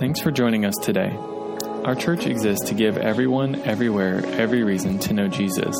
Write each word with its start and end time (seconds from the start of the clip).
Thanks 0.00 0.20
for 0.22 0.30
joining 0.30 0.64
us 0.64 0.74
today. 0.76 1.14
Our 1.84 1.94
church 1.94 2.24
exists 2.24 2.66
to 2.70 2.74
give 2.74 2.96
everyone, 2.96 3.56
everywhere, 3.66 4.24
every 4.40 4.62
reason 4.62 4.98
to 5.00 5.12
know 5.12 5.28
Jesus. 5.28 5.76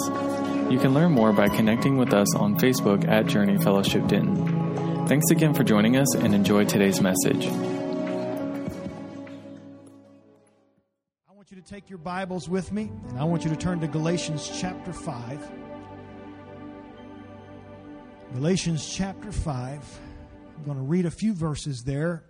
You 0.69 0.79
can 0.79 0.93
learn 0.93 1.13
more 1.13 1.33
by 1.33 1.49
connecting 1.49 1.97
with 1.97 2.13
us 2.13 2.37
on 2.37 2.59
Facebook 2.59 3.09
at 3.09 3.25
Journey 3.25 3.57
Fellowship 3.57 4.07
Denton. 4.09 5.07
Thanks 5.07 5.31
again 5.31 5.55
for 5.55 5.65
joining 5.65 5.97
us 5.97 6.15
and 6.17 6.35
enjoy 6.35 6.67
today's 6.67 7.01
message. 7.01 7.47
I 11.27 11.33
want 11.33 11.51
you 11.51 11.57
to 11.57 11.63
take 11.67 11.89
your 11.89 11.99
Bibles 11.99 12.47
with 12.47 12.73
me, 12.73 12.93
and 13.09 13.19
I 13.19 13.25
want 13.25 13.45
you 13.45 13.49
to 13.49 13.57
turn 13.57 13.81
to 13.81 13.89
Galatians 13.89 14.53
chapter 14.61 14.93
5. 14.93 15.51
Galatians 18.35 18.87
chapter 18.87 19.33
5. 19.33 20.01
I'm 20.59 20.65
going 20.67 20.77
to 20.77 20.85
read 20.85 21.07
a 21.07 21.11
few 21.11 21.33
verses 21.33 21.85
there. 21.85 22.25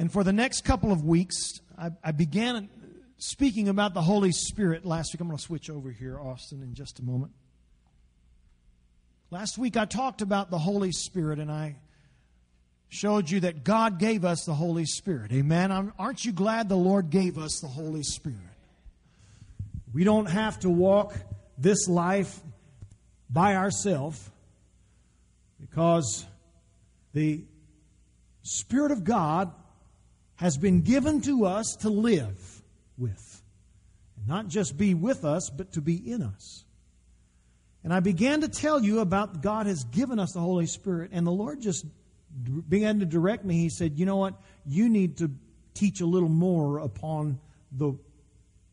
And 0.00 0.10
for 0.10 0.24
the 0.24 0.32
next 0.32 0.64
couple 0.64 0.92
of 0.92 1.04
weeks, 1.04 1.60
I, 1.78 1.90
I 2.02 2.12
began 2.12 2.70
speaking 3.18 3.68
about 3.68 3.92
the 3.92 4.00
Holy 4.00 4.32
Spirit 4.32 4.86
last 4.86 5.12
week. 5.12 5.20
I'm 5.20 5.26
going 5.26 5.36
to 5.36 5.42
switch 5.42 5.68
over 5.68 5.90
here, 5.90 6.18
Austin, 6.18 6.62
in 6.62 6.72
just 6.72 7.00
a 7.00 7.02
moment. 7.02 7.32
Last 9.30 9.58
week, 9.58 9.76
I 9.76 9.84
talked 9.84 10.22
about 10.22 10.50
the 10.50 10.56
Holy 10.56 10.90
Spirit, 10.90 11.38
and 11.38 11.52
I 11.52 11.76
showed 12.88 13.28
you 13.28 13.40
that 13.40 13.62
God 13.62 13.98
gave 13.98 14.24
us 14.24 14.46
the 14.46 14.54
Holy 14.54 14.86
Spirit. 14.86 15.32
Amen. 15.32 15.70
Aren't 15.98 16.24
you 16.24 16.32
glad 16.32 16.70
the 16.70 16.78
Lord 16.78 17.10
gave 17.10 17.36
us 17.36 17.60
the 17.60 17.68
Holy 17.68 18.02
Spirit? 18.02 18.38
We 19.92 20.04
don't 20.04 20.30
have 20.30 20.60
to 20.60 20.70
walk 20.70 21.14
this 21.58 21.88
life 21.88 22.40
by 23.28 23.54
ourselves 23.54 24.30
because 25.60 26.24
the 27.12 27.44
Spirit 28.42 28.92
of 28.92 29.04
God 29.04 29.52
has 30.40 30.56
been 30.56 30.80
given 30.80 31.20
to 31.20 31.44
us 31.44 31.76
to 31.76 31.90
live 31.90 32.62
with. 32.96 33.42
And 34.16 34.26
not 34.26 34.48
just 34.48 34.78
be 34.78 34.94
with 34.94 35.22
us, 35.22 35.50
but 35.50 35.72
to 35.74 35.82
be 35.82 35.96
in 35.96 36.22
us. 36.22 36.64
And 37.84 37.92
I 37.92 38.00
began 38.00 38.40
to 38.40 38.48
tell 38.48 38.82
you 38.82 39.00
about 39.00 39.42
God 39.42 39.66
has 39.66 39.84
given 39.84 40.18
us 40.18 40.32
the 40.32 40.40
Holy 40.40 40.64
Spirit, 40.64 41.10
and 41.12 41.26
the 41.26 41.30
Lord 41.30 41.60
just 41.60 41.84
began 42.70 43.00
to 43.00 43.06
direct 43.06 43.44
me. 43.44 43.58
He 43.58 43.68
said, 43.68 43.98
You 43.98 44.06
know 44.06 44.16
what? 44.16 44.34
You 44.64 44.88
need 44.88 45.18
to 45.18 45.30
teach 45.74 46.00
a 46.00 46.06
little 46.06 46.30
more 46.30 46.78
upon 46.78 47.38
the 47.70 47.92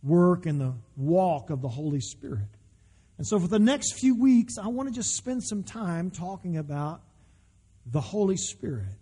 work 0.01 0.45
and 0.45 0.61
the 0.61 0.73
walk 0.95 1.49
of 1.49 1.61
the 1.61 1.69
Holy 1.69 1.99
Spirit. 1.99 2.47
And 3.17 3.27
so, 3.27 3.39
for 3.39 3.47
the 3.47 3.59
next 3.59 3.99
few 3.99 4.15
weeks, 4.17 4.57
I 4.57 4.67
want 4.67 4.87
to 4.87 4.95
just 4.95 5.17
spend 5.17 5.43
some 5.43 5.63
time 5.63 6.11
talking 6.11 6.55
about 6.55 7.01
the 7.85 8.01
Holy 8.01 8.37
Spirit 8.37 8.95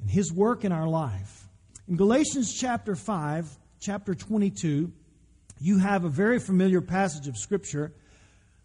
and 0.00 0.10
His 0.10 0.30
work 0.30 0.66
in 0.66 0.72
our 0.72 0.86
life. 0.86 1.47
In 1.88 1.96
Galatians 1.96 2.52
chapter 2.52 2.94
5, 2.94 3.48
chapter 3.80 4.14
22, 4.14 4.92
you 5.58 5.78
have 5.78 6.04
a 6.04 6.10
very 6.10 6.38
familiar 6.38 6.82
passage 6.82 7.28
of 7.28 7.38
Scripture 7.38 7.94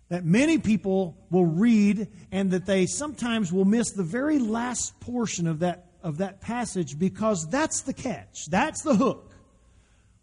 that 0.09 0.25
many 0.25 0.57
people 0.57 1.15
will 1.31 1.45
read 1.45 2.09
and 2.33 2.51
that 2.51 2.65
they 2.65 2.85
sometimes 2.85 3.53
will 3.53 3.63
miss 3.63 3.91
the 3.91 4.03
very 4.03 4.39
last 4.39 4.99
portion 4.99 5.47
of 5.47 5.59
that, 5.59 5.85
of 6.03 6.17
that 6.17 6.41
passage 6.41 6.99
because 6.99 7.47
that's 7.49 7.83
the 7.83 7.93
catch. 7.93 8.47
That's 8.49 8.81
the 8.81 8.93
hook. 8.93 9.33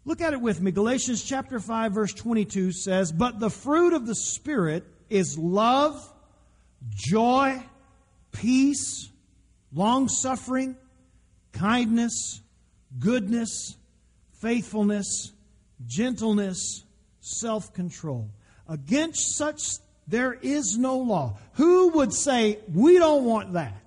Look 0.05 0.21
at 0.21 0.33
it 0.33 0.41
with 0.41 0.61
me. 0.61 0.69
Galatians 0.69 1.23
chapter 1.23 1.59
5 1.59 1.93
verse 1.93 2.13
22 2.13 2.71
says, 2.71 3.11
But 3.11 3.39
the 3.39 3.49
fruit 3.49 3.93
of 3.93 4.05
the 4.05 4.15
Spirit 4.15 4.85
is 5.09 5.39
love, 5.39 6.07
joy, 6.87 7.63
peace, 8.31 9.09
long 9.73 10.07
suffering, 10.07 10.77
kindness, 11.51 12.41
goodness, 12.99 13.75
faithfulness, 14.41 15.31
gentleness, 15.85 16.83
self 17.19 17.73
control. 17.73 18.29
Against 18.67 19.37
such 19.37 19.61
there 20.07 20.33
is 20.33 20.77
no 20.77 20.97
law. 20.97 21.37
Who 21.53 21.89
would 21.89 22.13
say, 22.13 22.59
We 22.67 22.97
don't 22.97 23.25
want 23.25 23.53
that? 23.53 23.81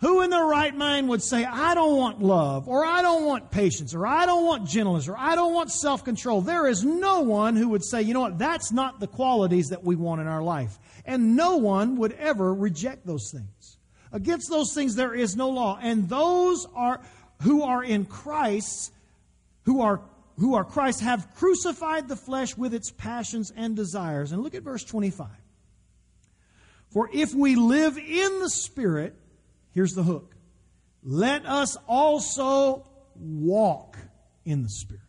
Who 0.00 0.22
in 0.22 0.30
their 0.30 0.44
right 0.44 0.74
mind 0.74 1.10
would 1.10 1.22
say, 1.22 1.44
I 1.44 1.74
don't 1.74 1.94
want 1.94 2.22
love, 2.22 2.68
or 2.68 2.86
I 2.86 3.02
don't 3.02 3.26
want 3.26 3.50
patience, 3.50 3.94
or 3.94 4.06
I 4.06 4.24
don't 4.24 4.46
want 4.46 4.66
gentleness, 4.66 5.08
or 5.08 5.16
I 5.16 5.34
don't 5.34 5.52
want 5.52 5.70
self 5.70 6.04
control? 6.04 6.40
There 6.40 6.66
is 6.66 6.82
no 6.82 7.20
one 7.20 7.54
who 7.54 7.68
would 7.70 7.84
say, 7.84 8.00
you 8.00 8.14
know 8.14 8.20
what, 8.20 8.38
that's 8.38 8.72
not 8.72 8.98
the 8.98 9.06
qualities 9.06 9.68
that 9.68 9.84
we 9.84 9.96
want 9.96 10.22
in 10.22 10.26
our 10.26 10.42
life. 10.42 10.78
And 11.04 11.36
no 11.36 11.56
one 11.56 11.96
would 11.96 12.12
ever 12.12 12.54
reject 12.54 13.06
those 13.06 13.30
things. 13.30 13.76
Against 14.10 14.48
those 14.50 14.72
things 14.74 14.94
there 14.94 15.14
is 15.14 15.36
no 15.36 15.50
law. 15.50 15.78
And 15.80 16.08
those 16.08 16.66
are 16.74 17.00
who 17.42 17.62
are 17.62 17.82
in 17.82 18.04
Christ, 18.04 18.92
who 19.64 19.80
are 19.80 20.00
who 20.38 20.54
are 20.54 20.64
Christ 20.64 21.02
have 21.02 21.34
crucified 21.34 22.08
the 22.08 22.16
flesh 22.16 22.56
with 22.56 22.72
its 22.72 22.90
passions 22.90 23.52
and 23.54 23.76
desires. 23.76 24.32
And 24.32 24.42
look 24.42 24.54
at 24.54 24.62
verse 24.62 24.82
25. 24.84 25.28
For 26.88 27.10
if 27.12 27.34
we 27.34 27.56
live 27.56 27.98
in 27.98 28.40
the 28.40 28.48
Spirit, 28.48 29.14
here's 29.72 29.92
the 29.92 30.02
hook. 30.02 30.34
Let 31.02 31.44
us 31.44 31.76
also 31.86 32.86
walk 33.16 33.98
in 34.46 34.62
the 34.62 34.70
Spirit. 34.70 35.02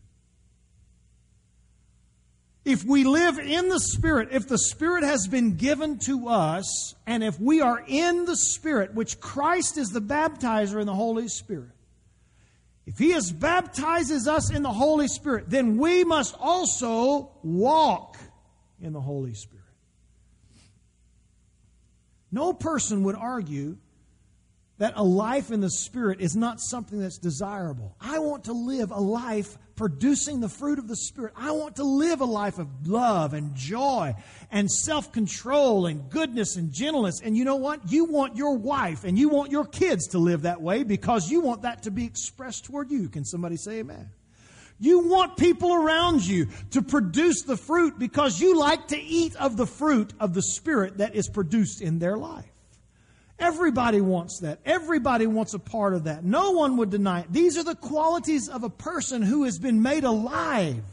If 2.64 2.84
we 2.84 3.06
live 3.06 3.40
in 3.40 3.70
the 3.70 3.80
Spirit, 3.80 4.30
if 4.32 4.48
the 4.48 4.58
Spirit 4.58 5.04
has 5.04 5.28
been 5.28 5.56
given 5.56 5.98
to 6.06 6.28
us, 6.28 6.94
and 7.08 7.24
if 7.24 7.40
we 7.40 7.62
are 7.62 7.84
in 7.88 8.26
the 8.26 8.36
Spirit, 8.36 8.94
which 8.94 9.20
Christ 9.20 9.78
is 9.78 9.90
the 9.90 10.02
baptizer 10.02 10.80
in 10.80 10.86
the 10.86 10.94
Holy 10.94 11.28
Spirit, 11.28 11.72
if 12.92 13.00
He 13.00 13.12
has 13.12 13.32
baptizes 13.32 14.28
us 14.28 14.52
in 14.52 14.64
the 14.64 14.72
Holy 14.72 15.08
Spirit, 15.08 15.50
then 15.50 15.78
we 15.78 16.04
must 16.04 16.36
also 16.38 17.32
walk 17.42 18.18
in 18.82 18.92
the 18.92 19.00
Holy 19.00 19.34
Spirit. 19.34 19.64
No 22.34 22.52
person 22.52 23.04
would 23.04 23.16
argue 23.16 23.78
that 24.78 24.94
a 24.98 25.04
life 25.04 25.52
in 25.52 25.62
the 25.62 25.70
Spirit 25.70 26.20
is 26.20 26.36
not 26.36 26.60
something 26.60 27.00
that's 27.00 27.18
desirable. 27.18 27.96
I 28.02 28.20
want 28.20 28.46
to 28.46 28.54
live 28.54 28.92
a 28.92 29.00
life 29.00 29.58
producing 29.82 30.42
the 30.42 30.48
fruit 30.48 30.78
of 30.78 30.88
the 30.88 30.96
Spirit. 30.96 31.34
I 31.36 31.50
want 31.54 31.78
to 31.78 31.84
live 31.84 32.22
a 32.22 32.26
life 32.26 32.60
of 32.60 32.68
love 32.88 33.34
and 33.34 33.56
joy 33.56 34.14
and 34.52 34.70
self 34.70 35.12
control 35.12 35.88
and 35.88 36.08
goodness 36.08 36.56
and 36.56 36.72
gentleness. 36.72 37.20
And 37.20 37.36
you 37.36 37.46
know 37.46 37.56
what? 37.56 37.92
You 37.92 38.06
want 38.06 38.36
your 38.36 38.56
wife 38.58 39.06
and 39.06 39.18
you 39.18 39.30
want 39.30 39.52
your 39.52 39.66
kids 39.66 40.10
to 40.10 40.20
live 40.20 40.44
that 40.44 40.62
way 40.62 40.84
because 40.84 41.32
you 41.32 41.42
want 41.42 41.64
that 41.64 41.82
to 41.84 41.90
be 41.90 42.06
expressed 42.06 42.66
toward 42.66 42.92
you. 42.92 43.10
Can 43.10 43.26
somebody 43.26 43.58
say 43.58 43.80
amen? 43.80 44.12
You 44.80 45.00
want 45.00 45.36
people 45.36 45.74
around 45.74 46.28
you 46.28 46.50
to 46.72 46.84
produce 46.84 47.42
the 47.42 47.58
fruit 47.58 47.98
because 47.98 48.40
you 48.40 48.60
like 48.60 48.90
to 48.90 49.02
eat 49.02 49.36
of 49.38 49.58
the 49.58 49.66
fruit 49.66 50.14
of 50.20 50.36
the 50.36 50.44
Spirit 50.44 51.00
that 51.00 51.16
is 51.16 51.28
produced 51.28 51.82
in 51.82 51.98
their 51.98 52.18
life. 52.18 52.51
Everybody 53.42 54.02
wants 54.02 54.42
that. 54.42 54.60
Everybody 54.66 55.26
wants 55.26 55.56
a 55.56 55.60
part 55.60 55.96
of 55.96 56.04
that. 56.04 56.24
No 56.24 56.52
one 56.52 56.78
would 56.78 56.92
deny 56.92 57.22
it. 57.22 57.34
These 57.34 57.58
are 57.58 57.64
the 57.64 57.76
qualities 57.76 58.48
of 58.48 58.64
a 58.64 58.70
person 58.70 59.24
who 59.24 59.46
has 59.46 59.58
been 59.58 59.82
made 59.82 60.04
alive 60.04 60.84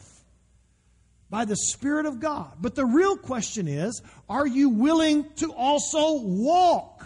by 1.29 1.45
the 1.45 1.57
Spirit 1.57 2.07
of 2.07 2.21
God. 2.21 2.53
But 2.59 2.75
the 2.75 2.87
real 2.87 3.19
question 3.19 3.69
is 3.69 4.01
are 4.31 4.47
you 4.47 4.71
willing 4.71 5.27
to 5.37 5.53
also 5.53 6.23
walk 6.23 7.05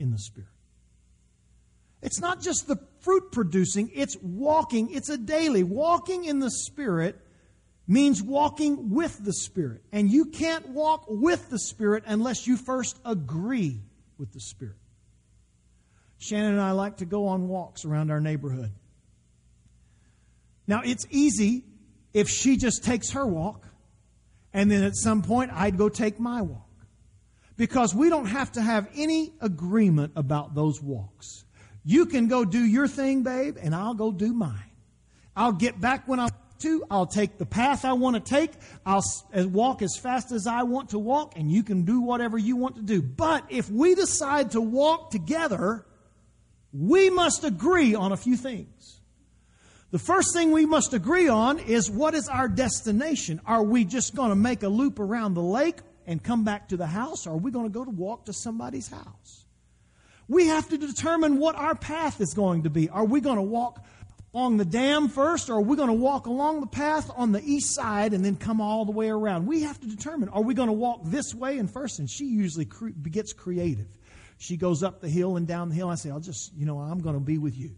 in 0.00 0.10
the 0.10 0.18
Spirit? 0.18 0.48
It's 2.02 2.20
not 2.20 2.42
just 2.42 2.66
the 2.66 2.80
fruit 3.00 3.30
producing, 3.30 3.88
it's 3.94 4.16
walking. 4.20 4.90
It's 4.92 5.10
a 5.10 5.16
daily. 5.16 5.62
Walking 5.62 6.24
in 6.24 6.40
the 6.40 6.50
Spirit 6.50 7.23
means 7.86 8.22
walking 8.22 8.90
with 8.90 9.24
the 9.24 9.32
Spirit. 9.32 9.82
And 9.92 10.10
you 10.10 10.26
can't 10.26 10.68
walk 10.70 11.04
with 11.08 11.50
the 11.50 11.58
Spirit 11.58 12.04
unless 12.06 12.46
you 12.46 12.56
first 12.56 12.98
agree 13.04 13.80
with 14.18 14.32
the 14.32 14.40
Spirit. 14.40 14.76
Shannon 16.18 16.52
and 16.52 16.60
I 16.60 16.70
like 16.70 16.98
to 16.98 17.04
go 17.04 17.26
on 17.28 17.48
walks 17.48 17.84
around 17.84 18.10
our 18.10 18.20
neighborhood. 18.20 18.72
Now, 20.66 20.80
it's 20.82 21.06
easy 21.10 21.64
if 22.14 22.28
she 22.28 22.56
just 22.56 22.84
takes 22.84 23.10
her 23.10 23.26
walk, 23.26 23.66
and 24.54 24.70
then 24.70 24.82
at 24.82 24.96
some 24.96 25.20
point 25.20 25.50
I'd 25.52 25.76
go 25.76 25.88
take 25.90 26.18
my 26.18 26.40
walk. 26.40 26.60
Because 27.56 27.94
we 27.94 28.08
don't 28.08 28.26
have 28.26 28.52
to 28.52 28.62
have 28.62 28.88
any 28.96 29.32
agreement 29.40 30.12
about 30.16 30.54
those 30.54 30.80
walks. 30.80 31.44
You 31.84 32.06
can 32.06 32.28
go 32.28 32.44
do 32.44 32.64
your 32.64 32.88
thing, 32.88 33.22
babe, 33.22 33.58
and 33.60 33.74
I'll 33.74 33.94
go 33.94 34.10
do 34.10 34.32
mine. 34.32 34.70
I'll 35.36 35.52
get 35.52 35.80
back 35.80 36.08
when 36.08 36.18
I'm 36.18 36.30
to. 36.64 36.84
I'll 36.90 37.06
take 37.06 37.38
the 37.38 37.46
path 37.46 37.84
I 37.84 37.94
want 37.94 38.16
to 38.16 38.20
take. 38.20 38.50
I'll 38.84 39.02
walk 39.34 39.80
as 39.80 39.96
fast 39.96 40.32
as 40.32 40.46
I 40.46 40.64
want 40.64 40.90
to 40.90 40.98
walk, 40.98 41.34
and 41.36 41.50
you 41.50 41.62
can 41.62 41.84
do 41.84 42.00
whatever 42.00 42.36
you 42.36 42.56
want 42.56 42.76
to 42.76 42.82
do. 42.82 43.00
But 43.00 43.44
if 43.48 43.70
we 43.70 43.94
decide 43.94 44.50
to 44.50 44.60
walk 44.60 45.10
together, 45.10 45.86
we 46.72 47.08
must 47.10 47.44
agree 47.44 47.94
on 47.94 48.12
a 48.12 48.16
few 48.16 48.36
things. 48.36 49.00
The 49.92 49.98
first 50.00 50.34
thing 50.34 50.50
we 50.50 50.66
must 50.66 50.92
agree 50.92 51.28
on 51.28 51.60
is 51.60 51.88
what 51.88 52.14
is 52.14 52.28
our 52.28 52.48
destination? 52.48 53.40
Are 53.46 53.62
we 53.62 53.84
just 53.84 54.16
going 54.16 54.30
to 54.30 54.36
make 54.36 54.64
a 54.64 54.68
loop 54.68 54.98
around 54.98 55.34
the 55.34 55.42
lake 55.42 55.76
and 56.04 56.20
come 56.20 56.44
back 56.44 56.68
to 56.70 56.76
the 56.76 56.88
house, 56.88 57.26
or 57.26 57.34
are 57.34 57.38
we 57.38 57.52
going 57.52 57.66
to 57.66 57.72
go 57.72 57.84
to 57.84 57.90
walk 57.90 58.24
to 58.24 58.32
somebody's 58.32 58.88
house? 58.88 59.44
We 60.26 60.46
have 60.48 60.68
to 60.70 60.78
determine 60.78 61.38
what 61.38 61.54
our 61.54 61.74
path 61.74 62.20
is 62.20 62.34
going 62.34 62.64
to 62.64 62.70
be. 62.70 62.88
Are 62.88 63.04
we 63.04 63.20
going 63.20 63.36
to 63.36 63.42
walk 63.42 63.84
along 64.34 64.56
the 64.56 64.64
dam 64.64 65.08
first, 65.08 65.48
or 65.48 65.54
are 65.54 65.62
we 65.62 65.76
going 65.76 65.88
to 65.88 65.94
walk 65.94 66.26
along 66.26 66.60
the 66.60 66.66
path 66.66 67.08
on 67.16 67.30
the 67.30 67.40
east 67.44 67.72
side 67.72 68.12
and 68.12 68.24
then 68.24 68.34
come 68.34 68.60
all 68.60 68.84
the 68.84 68.92
way 68.92 69.08
around? 69.08 69.46
We 69.46 69.62
have 69.62 69.80
to 69.80 69.86
determine 69.86 70.28
are 70.30 70.42
we 70.42 70.54
going 70.54 70.68
to 70.68 70.72
walk 70.72 71.02
this 71.04 71.34
way 71.34 71.58
and 71.58 71.70
first? 71.70 72.00
And 72.00 72.10
she 72.10 72.24
usually 72.24 72.64
cre- 72.64 72.88
gets 72.88 73.32
creative. 73.32 73.86
She 74.38 74.56
goes 74.56 74.82
up 74.82 75.00
the 75.00 75.08
hill 75.08 75.36
and 75.36 75.46
down 75.46 75.68
the 75.68 75.76
hill. 75.76 75.88
I 75.88 75.94
say, 75.94 76.10
I'll 76.10 76.20
just, 76.20 76.52
you 76.54 76.66
know, 76.66 76.78
I'm 76.78 77.00
going 77.00 77.14
to 77.14 77.20
be 77.20 77.38
with 77.38 77.56
you. 77.56 77.76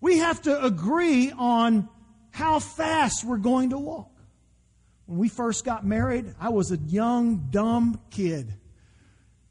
We 0.00 0.18
have 0.18 0.40
to 0.42 0.64
agree 0.64 1.32
on 1.32 1.88
how 2.30 2.60
fast 2.60 3.24
we're 3.24 3.38
going 3.38 3.70
to 3.70 3.78
walk. 3.78 4.12
When 5.06 5.18
we 5.18 5.28
first 5.28 5.64
got 5.64 5.84
married, 5.84 6.34
I 6.38 6.50
was 6.50 6.70
a 6.70 6.76
young, 6.76 7.48
dumb 7.50 8.00
kid. 8.10 8.54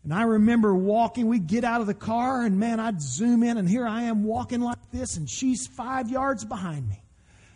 And 0.07 0.13
I 0.13 0.23
remember 0.23 0.73
walking, 0.73 1.27
we'd 1.27 1.47
get 1.47 1.65
out 1.65 1.81
of 1.81 1.87
the 1.87 1.93
car, 1.93 2.41
and 2.45 2.57
man, 2.57 2.79
I'd 2.79 3.01
zoom 3.01 3.43
in, 3.43 3.57
and 3.57 3.67
here 3.67 3.85
I 3.85 4.03
am 4.03 4.23
walking 4.23 4.61
like 4.61 4.89
this, 4.89 5.17
and 5.17 5.29
she's 5.29 5.67
five 5.67 6.09
yards 6.09 6.45
behind 6.45 6.87
me. 6.87 7.03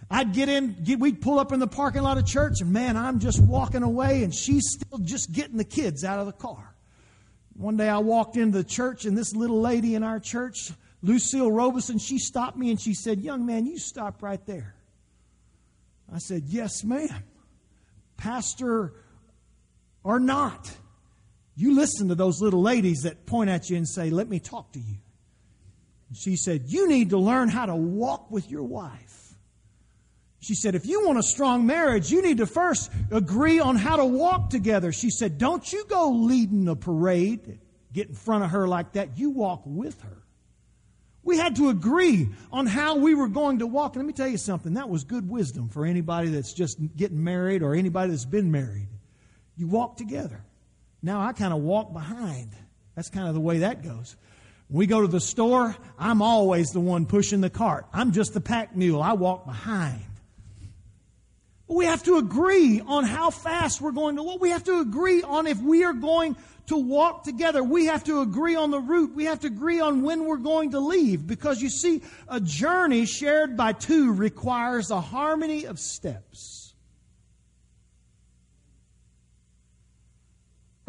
I'd 0.09 0.33
get 0.33 0.50
in, 0.50 0.75
get, 0.83 1.00
we'd 1.00 1.21
pull 1.21 1.39
up 1.39 1.53
in 1.53 1.62
the 1.62 1.68
parking 1.68 2.01
lot 2.01 2.18
of 2.18 2.25
church, 2.25 2.59
and 2.59 2.74
man, 2.74 2.98
I'm 2.98 3.19
just 3.19 3.42
walking 3.42 3.83
away, 3.83 4.25
and 4.25 4.36
she's 4.36 4.69
still 4.69 4.98
just 4.98 5.31
getting 5.31 5.56
the 5.56 5.63
kids 5.63 6.03
out 6.03 6.19
of 6.19 6.25
the 6.25 6.33
car. 6.33 6.75
One 7.56 7.77
day 7.77 7.88
I 7.88 8.00
walked 8.00 8.36
into 8.36 8.57
the 8.57 8.65
church, 8.65 9.06
and 9.06 9.18
this 9.18 9.33
little 9.33 9.62
lady 9.62 9.95
in 9.95 10.03
our 10.03 10.19
church, 10.19 10.74
Lucille 11.01 11.53
Robeson, 11.53 12.00
she 12.00 12.19
stopped 12.19 12.57
me 12.57 12.69
and 12.69 12.81
she 12.81 12.94
said, 12.94 13.21
Young 13.21 13.45
man, 13.45 13.65
you 13.65 13.80
stop 13.80 14.21
right 14.21 14.45
there. 14.45 14.75
I 16.13 16.18
said, 16.18 16.44
Yes, 16.48 16.83
ma'am. 16.83 17.24
Pastor 18.18 18.92
or 20.03 20.19
not. 20.19 20.69
You 21.61 21.75
listen 21.75 22.07
to 22.07 22.15
those 22.15 22.41
little 22.41 22.63
ladies 22.63 23.03
that 23.03 23.27
point 23.27 23.51
at 23.51 23.69
you 23.69 23.77
and 23.77 23.87
say, 23.87 24.09
Let 24.09 24.27
me 24.27 24.39
talk 24.39 24.71
to 24.73 24.79
you. 24.79 24.95
And 26.09 26.17
she 26.17 26.35
said, 26.35 26.63
You 26.65 26.87
need 26.87 27.11
to 27.11 27.19
learn 27.19 27.49
how 27.49 27.67
to 27.67 27.75
walk 27.75 28.31
with 28.31 28.49
your 28.49 28.63
wife. 28.63 29.35
She 30.39 30.55
said, 30.55 30.73
If 30.73 30.87
you 30.87 31.05
want 31.05 31.19
a 31.19 31.23
strong 31.23 31.67
marriage, 31.67 32.09
you 32.09 32.23
need 32.23 32.39
to 32.39 32.47
first 32.47 32.91
agree 33.11 33.59
on 33.59 33.75
how 33.75 33.97
to 33.97 34.05
walk 34.05 34.49
together. 34.49 34.91
She 34.91 35.11
said, 35.11 35.37
Don't 35.37 35.71
you 35.71 35.85
go 35.85 36.09
leading 36.09 36.67
a 36.67 36.75
parade, 36.75 37.59
get 37.93 38.07
in 38.07 38.15
front 38.15 38.43
of 38.43 38.49
her 38.49 38.67
like 38.67 38.93
that. 38.93 39.19
You 39.19 39.29
walk 39.29 39.61
with 39.63 40.01
her. 40.01 40.23
We 41.21 41.37
had 41.37 41.57
to 41.57 41.69
agree 41.69 42.29
on 42.51 42.65
how 42.65 42.95
we 42.95 43.13
were 43.13 43.27
going 43.27 43.59
to 43.59 43.67
walk. 43.67 43.95
And 43.95 44.03
let 44.03 44.07
me 44.07 44.13
tell 44.13 44.27
you 44.27 44.39
something, 44.39 44.73
that 44.73 44.89
was 44.89 45.03
good 45.03 45.29
wisdom 45.29 45.69
for 45.69 45.85
anybody 45.85 46.29
that's 46.29 46.53
just 46.53 46.79
getting 46.95 47.23
married 47.23 47.61
or 47.61 47.75
anybody 47.75 48.09
that's 48.09 48.25
been 48.25 48.51
married. 48.51 48.87
You 49.55 49.67
walk 49.67 49.97
together. 49.97 50.43
Now 51.01 51.21
I 51.21 51.33
kind 51.33 51.53
of 51.53 51.59
walk 51.62 51.94
behind. 51.94 52.51
That's 52.95 53.09
kind 53.09 53.27
of 53.27 53.33
the 53.33 53.39
way 53.39 53.59
that 53.59 53.83
goes. 53.83 54.15
We 54.69 54.88
go 54.88 55.01
to 55.01 55.07
the 55.07 55.19
store, 55.19 55.75
I'm 56.00 56.21
always 56.21 56.69
the 56.69 56.80
one 56.80 57.06
pushing 57.06 57.42
the 57.42 57.50
cart. 57.50 57.86
I'm 57.92 58.12
just 58.12 58.33
the 58.33 58.42
pack 58.42 58.75
mule. 58.75 59.01
I 59.01 59.13
walk 59.13 59.45
behind. 59.45 60.01
But 61.68 61.75
we 61.75 61.86
have 61.86 62.03
to 62.03 62.18
agree 62.18 62.81
on 62.86 63.03
how 63.03 63.31
fast 63.31 63.81
we're 63.81 63.92
going 63.92 64.15
to 64.15 64.24
walk. 64.24 64.39
We 64.39 64.51
have 64.51 64.63
to 64.65 64.80
agree 64.80 65.24
on 65.24 65.48
if 65.48 65.59
we 65.62 65.83
are 65.83 65.94
going 65.94 66.38
to 66.68 66.77
walk 66.77 67.24
together. 67.24 67.63
We 67.63 67.88
have 67.88 68.06
to 68.06 68.21
agree 68.21 68.56
on 68.56 68.71
the 68.71 68.80
route. 68.80 69.13
We 69.13 69.25
have 69.25 69.42
to 69.42 69.48
agree 69.48 69.81
on 69.81 70.03
when 70.03 70.25
we're 70.25 70.38
going 70.38 70.71
to 70.71 70.80
leave. 70.80 71.27
Because 71.27 71.62
you 71.62 71.69
see, 71.69 72.01
a 72.30 72.39
journey 72.39 73.06
shared 73.06 73.57
by 73.57 73.74
two 73.74 74.13
requires 74.13 74.89
a 74.92 75.01
harmony 75.01 75.65
of 75.65 75.80
steps. 75.80 76.60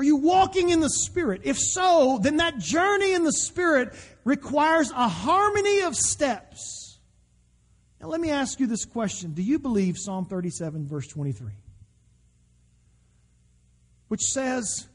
Are 0.03 0.05
you 0.05 0.17
walking 0.17 0.71
in 0.71 0.81
the 0.81 0.91
Spirit? 0.91 1.43
If 1.45 1.57
so, 1.57 2.19
then 2.21 2.39
that 2.39 2.59
journey 2.59 3.15
in 3.15 3.23
the 3.23 3.33
Spirit 3.33 3.95
requires 4.25 4.91
a 4.91 5.07
harmony 5.07 5.83
of 5.83 5.95
steps. 5.95 6.99
Now, 8.01 8.09
let 8.09 8.21
me 8.21 8.33
ask 8.33 8.59
you 8.59 8.67
this 8.67 8.85
question 8.85 9.33
Do 9.33 9.43
you 9.43 9.61
believe 9.61 9.97
Psalm 9.97 10.25
37, 10.25 10.89
verse 10.89 11.07
23? 11.07 11.53
Which 14.09 14.23
says, 14.23 14.89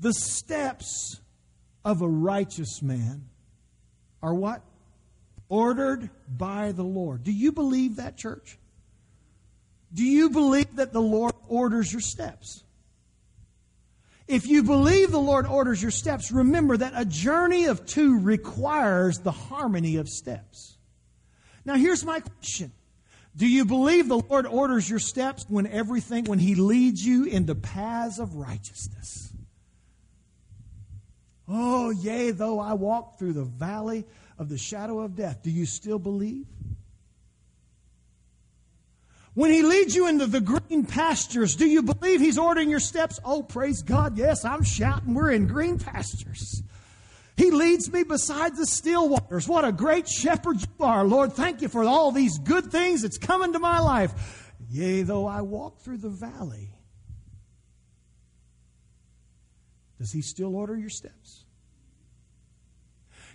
The 0.00 0.14
steps 0.14 1.20
of 1.84 2.00
a 2.00 2.08
righteous 2.08 2.80
man 2.80 3.26
are 4.22 4.34
what? 4.34 4.62
Ordered 5.50 6.08
by 6.34 6.72
the 6.72 6.82
Lord. 6.82 7.24
Do 7.24 7.30
you 7.30 7.52
believe 7.52 7.96
that, 7.96 8.16
church? 8.16 8.56
Do 9.92 10.02
you 10.02 10.30
believe 10.30 10.76
that 10.76 10.94
the 10.94 11.02
Lord 11.02 11.34
orders 11.46 11.92
your 11.92 12.00
steps? 12.00 12.62
If 14.28 14.48
you 14.48 14.64
believe 14.64 15.12
the 15.12 15.20
Lord 15.20 15.46
orders 15.46 15.80
your 15.80 15.92
steps, 15.92 16.32
remember 16.32 16.76
that 16.76 16.92
a 16.96 17.04
journey 17.04 17.66
of 17.66 17.86
two 17.86 18.18
requires 18.18 19.20
the 19.20 19.30
harmony 19.30 19.96
of 19.96 20.08
steps. 20.08 20.76
Now, 21.64 21.74
here's 21.74 22.04
my 22.04 22.20
question 22.20 22.72
Do 23.36 23.46
you 23.46 23.64
believe 23.64 24.08
the 24.08 24.18
Lord 24.18 24.46
orders 24.46 24.90
your 24.90 24.98
steps 24.98 25.46
when 25.48 25.66
everything, 25.66 26.24
when 26.24 26.40
He 26.40 26.56
leads 26.56 27.06
you 27.06 27.24
into 27.24 27.54
paths 27.54 28.18
of 28.18 28.34
righteousness? 28.34 29.32
Oh, 31.48 31.90
yea, 31.90 32.32
though 32.32 32.58
I 32.58 32.72
walk 32.72 33.18
through 33.18 33.34
the 33.34 33.44
valley 33.44 34.04
of 34.38 34.48
the 34.48 34.58
shadow 34.58 34.98
of 35.00 35.14
death, 35.14 35.42
do 35.44 35.50
you 35.50 35.66
still 35.66 36.00
believe? 36.00 36.46
When 39.36 39.50
he 39.50 39.60
leads 39.60 39.94
you 39.94 40.08
into 40.08 40.24
the 40.24 40.40
green 40.40 40.86
pastures, 40.86 41.56
do 41.56 41.66
you 41.66 41.82
believe 41.82 42.22
he's 42.22 42.38
ordering 42.38 42.70
your 42.70 42.80
steps? 42.80 43.20
Oh, 43.22 43.42
praise 43.42 43.82
God. 43.82 44.16
Yes, 44.16 44.46
I'm 44.46 44.62
shouting. 44.62 45.12
We're 45.12 45.30
in 45.30 45.46
green 45.46 45.78
pastures. 45.78 46.62
He 47.36 47.50
leads 47.50 47.92
me 47.92 48.02
beside 48.02 48.56
the 48.56 48.64
still 48.64 49.10
waters. 49.10 49.46
What 49.46 49.66
a 49.66 49.72
great 49.72 50.08
shepherd 50.08 50.62
you 50.62 50.84
are, 50.86 51.04
Lord. 51.04 51.34
Thank 51.34 51.60
you 51.60 51.68
for 51.68 51.84
all 51.84 52.12
these 52.12 52.38
good 52.38 52.72
things 52.72 53.02
that's 53.02 53.18
come 53.18 53.42
into 53.42 53.58
my 53.58 53.78
life. 53.78 54.54
Yea, 54.70 55.02
though 55.02 55.26
I 55.26 55.42
walk 55.42 55.80
through 55.80 55.98
the 55.98 56.08
valley, 56.08 56.70
does 59.98 60.12
he 60.12 60.22
still 60.22 60.56
order 60.56 60.78
your 60.78 60.88
steps? 60.88 61.44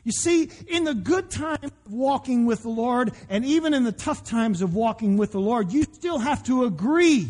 You 0.04 0.12
see, 0.12 0.50
in 0.68 0.84
the 0.84 0.96
good 0.96 1.30
times 1.30 1.64
of 1.64 1.92
walking 1.92 2.46
with 2.46 2.64
the 2.64 2.70
Lord, 2.70 3.14
and 3.30 3.46
even 3.46 3.74
in 3.74 3.84
the 3.84 3.92
tough 3.92 4.24
times 4.24 4.62
of 4.62 4.74
walking 4.74 5.18
with 5.18 5.32
the 5.32 5.40
Lord, 5.40 5.72
you 5.72 5.84
still 5.84 6.18
have 6.18 6.44
to 6.46 6.66
agree. 6.66 7.30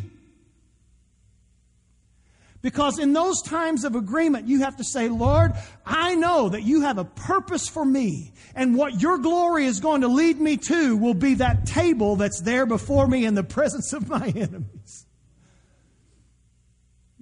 Because 2.62 3.00
in 3.00 3.12
those 3.12 3.42
times 3.42 3.84
of 3.84 3.96
agreement, 3.96 4.48
you 4.48 4.60
have 4.62 4.78
to 4.78 4.84
say, 4.84 5.10
Lord, 5.10 5.54
I 5.86 6.16
know 6.16 6.50
that 6.50 6.62
you 6.62 6.82
have 6.82 6.98
a 6.98 7.04
purpose 7.04 7.68
for 7.68 7.84
me, 7.84 8.32
and 8.56 8.78
what 8.78 9.02
your 9.02 9.18
glory 9.18 9.66
is 9.66 9.80
going 9.80 10.02
to 10.02 10.08
lead 10.08 10.40
me 10.40 10.58
to 10.58 10.96
will 10.96 11.16
be 11.16 11.36
that 11.36 11.66
table 11.66 12.16
that's 12.16 12.42
there 12.42 12.66
before 12.66 13.08
me 13.08 13.26
in 13.26 13.34
the 13.34 13.44
presence 13.44 13.92
of 13.94 14.08
my 14.08 14.28
enemies. 14.28 15.06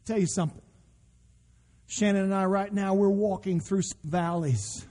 Tell 0.05 0.19
you 0.19 0.27
something. 0.27 0.61
Shannon 1.87 2.25
and 2.25 2.35
I, 2.35 2.45
right 2.45 2.71
now, 2.71 2.93
we're 2.93 3.09
walking 3.09 3.59
through 3.59 3.81
some 3.81 3.99
valleys. 4.03 4.85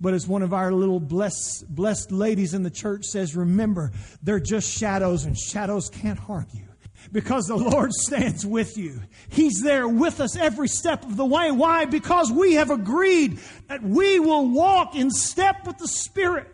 But 0.00 0.14
as 0.14 0.26
one 0.26 0.42
of 0.42 0.54
our 0.54 0.72
little 0.72 1.00
blessed, 1.00 1.68
blessed 1.68 2.10
ladies 2.10 2.54
in 2.54 2.62
the 2.62 2.70
church 2.70 3.04
says, 3.04 3.36
remember, 3.36 3.92
they're 4.22 4.40
just 4.40 4.70
shadows 4.70 5.24
and 5.24 5.38
shadows 5.38 5.90
can't 5.90 6.18
harm 6.18 6.46
you 6.52 6.64
because 7.12 7.46
the 7.46 7.56
Lord 7.56 7.92
stands 7.94 8.46
with 8.46 8.78
you. 8.78 9.00
He's 9.28 9.60
there 9.62 9.86
with 9.86 10.20
us 10.20 10.36
every 10.36 10.68
step 10.68 11.04
of 11.04 11.16
the 11.16 11.24
way. 11.24 11.50
Why? 11.50 11.84
Because 11.84 12.32
we 12.32 12.54
have 12.54 12.70
agreed 12.70 13.38
that 13.68 13.82
we 13.82 14.18
will 14.18 14.48
walk 14.48 14.94
in 14.94 15.10
step 15.10 15.66
with 15.66 15.78
the 15.78 15.88
Spirit. 15.88 16.48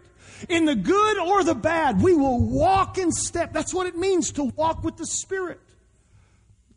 In 0.49 0.67
the 0.67 0.75
good 0.75 1.19
or 1.19 1.45
the 1.45 1.55
bad, 1.55 2.03
we 2.03 2.15
will 2.15 2.41
walk 2.41 2.99
in 2.99 3.11
step. 3.11 3.53
That's 3.53 3.73
what 3.73 3.87
it 3.87 3.97
means 3.97 4.33
to 4.33 4.45
walk 4.57 4.85
with 4.85 4.97
the 4.97 5.07
Spirit. 5.07 5.61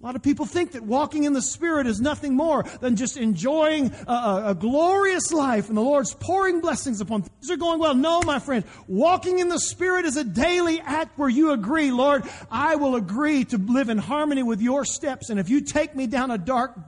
A 0.01 0.05
lot 0.05 0.15
of 0.15 0.23
people 0.23 0.45
think 0.45 0.71
that 0.71 0.83
walking 0.83 1.25
in 1.25 1.33
the 1.33 1.41
Spirit 1.41 1.85
is 1.85 1.99
nothing 1.99 2.33
more 2.33 2.63
than 2.79 2.95
just 2.95 3.17
enjoying 3.17 3.91
a, 4.07 4.11
a, 4.11 4.43
a, 4.51 4.55
glorious 4.55 5.33
life 5.33 5.67
and 5.67 5.75
the 5.75 5.81
Lord's 5.81 6.13
pouring 6.13 6.61
blessings 6.61 7.01
upon 7.01 7.23
things 7.23 7.51
are 7.51 7.57
going 7.57 7.81
well. 7.81 7.93
No, 7.93 8.21
my 8.21 8.39
friend. 8.39 8.63
Walking 8.87 9.39
in 9.39 9.49
the 9.49 9.59
Spirit 9.59 10.05
is 10.05 10.15
a 10.15 10.23
daily 10.23 10.79
act 10.79 11.17
where 11.17 11.27
you 11.27 11.51
agree, 11.51 11.91
Lord, 11.91 12.23
I 12.49 12.77
will 12.77 12.95
agree 12.95 13.43
to 13.45 13.57
live 13.57 13.89
in 13.89 13.97
harmony 13.97 14.41
with 14.41 14.61
your 14.61 14.85
steps. 14.85 15.29
And 15.29 15.37
if 15.37 15.49
you 15.49 15.59
take 15.59 15.93
me 15.97 16.07
down 16.07 16.31
a 16.31 16.37
dark, 16.37 16.79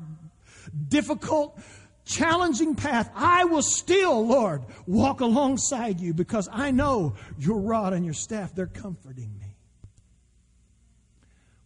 difficult, 0.88 1.60
challenging 2.06 2.76
path, 2.76 3.12
I 3.14 3.44
will 3.44 3.62
still, 3.62 4.26
Lord, 4.26 4.64
walk 4.88 5.20
alongside 5.20 6.00
you 6.00 6.14
because 6.14 6.48
I 6.50 6.72
know 6.72 7.16
your 7.38 7.60
rod 7.60 7.92
and 7.92 8.06
your 8.06 8.14
staff, 8.14 8.56
they're 8.56 8.68
comforting 8.68 9.38
me. 9.38 9.58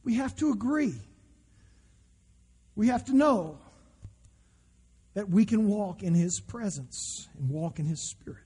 We 0.04 0.16
have 0.16 0.36
to 0.38 0.52
agree 0.52 0.96
we 2.76 2.88
have 2.88 3.06
to 3.06 3.16
know 3.16 3.58
that 5.14 5.30
we 5.30 5.46
can 5.46 5.68
walk 5.68 6.04
in 6.04 6.14
His 6.14 6.40
presence 6.40 7.28
and 7.38 7.50
walk 7.50 7.80
in 7.80 7.86
His 7.86 8.02
Spirit. 8.02 8.40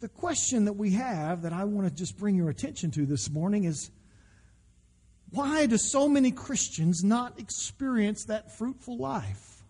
The 0.00 0.08
question 0.08 0.66
that 0.66 0.74
we 0.74 0.92
have 0.92 1.42
that 1.42 1.52
I 1.52 1.64
want 1.64 1.88
to 1.88 1.94
just 1.94 2.18
bring 2.18 2.36
your 2.36 2.50
attention 2.50 2.90
to 2.92 3.06
this 3.06 3.30
morning 3.30 3.64
is 3.64 3.90
why 5.30 5.66
do 5.66 5.78
so 5.78 6.08
many 6.08 6.30
Christians 6.30 7.04
not 7.04 7.38
experience 7.38 8.24
that 8.24 8.56
fruitful 8.56 8.96
life? 8.96 9.62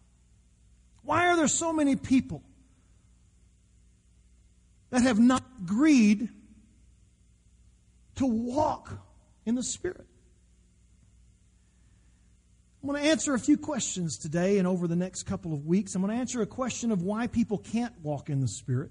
Why 1.03 1.29
are 1.29 1.37
there 1.37 1.49
so 1.49 1.73
many 1.73 1.97
people 1.97 2.43
that 4.91 5.03
have 5.03 5.19
not 5.19 5.45
agreed 5.63 6.29
to 8.17 8.27
walk 8.27 8.93
in 9.47 9.55
the 9.55 9.63
Spirit. 9.63 10.07
I'm 12.83 12.89
going 12.89 13.03
to 13.03 13.11
answer 13.11 13.35
a 13.35 13.39
few 13.39 13.59
questions 13.59 14.17
today 14.17 14.57
and 14.57 14.67
over 14.67 14.89
the 14.89 14.97
next 14.97 15.25
couple 15.25 15.53
of 15.53 15.67
weeks. 15.67 15.95
I'm 15.95 16.01
going 16.01 16.15
to 16.15 16.19
answer 16.19 16.41
a 16.41 16.47
question 16.47 16.93
of 16.93 17.03
why 17.03 17.27
people 17.27 17.59
can't 17.59 17.93
walk 18.03 18.31
in 18.31 18.41
the 18.41 18.49
Spirit. 18.49 18.91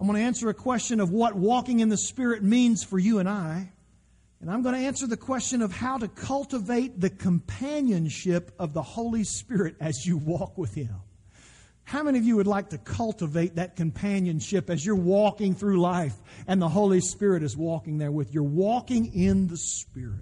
I'm 0.00 0.06
going 0.06 0.18
to 0.18 0.24
answer 0.24 0.48
a 0.48 0.54
question 0.54 1.00
of 1.00 1.10
what 1.10 1.34
walking 1.34 1.80
in 1.80 1.90
the 1.90 1.98
Spirit 1.98 2.42
means 2.42 2.82
for 2.82 2.98
you 2.98 3.18
and 3.18 3.28
I. 3.28 3.70
And 4.40 4.50
I'm 4.50 4.62
going 4.62 4.74
to 4.74 4.80
answer 4.80 5.06
the 5.06 5.16
question 5.16 5.60
of 5.60 5.72
how 5.72 5.98
to 5.98 6.08
cultivate 6.08 6.98
the 6.98 7.10
companionship 7.10 8.52
of 8.58 8.72
the 8.72 8.82
Holy 8.82 9.24
Spirit 9.24 9.76
as 9.78 10.06
you 10.06 10.16
walk 10.16 10.56
with 10.56 10.74
Him. 10.74 10.94
How 11.84 12.02
many 12.02 12.18
of 12.18 12.24
you 12.24 12.36
would 12.36 12.46
like 12.46 12.70
to 12.70 12.78
cultivate 12.78 13.56
that 13.56 13.76
companionship 13.76 14.70
as 14.70 14.84
you're 14.84 14.96
walking 14.96 15.54
through 15.54 15.80
life 15.80 16.14
and 16.46 16.60
the 16.60 16.68
Holy 16.68 17.00
Spirit 17.00 17.42
is 17.42 17.56
walking 17.56 17.98
there 17.98 18.10
with 18.10 18.28
you? 18.28 18.40
You're 18.40 18.50
walking 18.50 19.12
in 19.14 19.48
the 19.48 19.56
Spirit. 19.58 20.20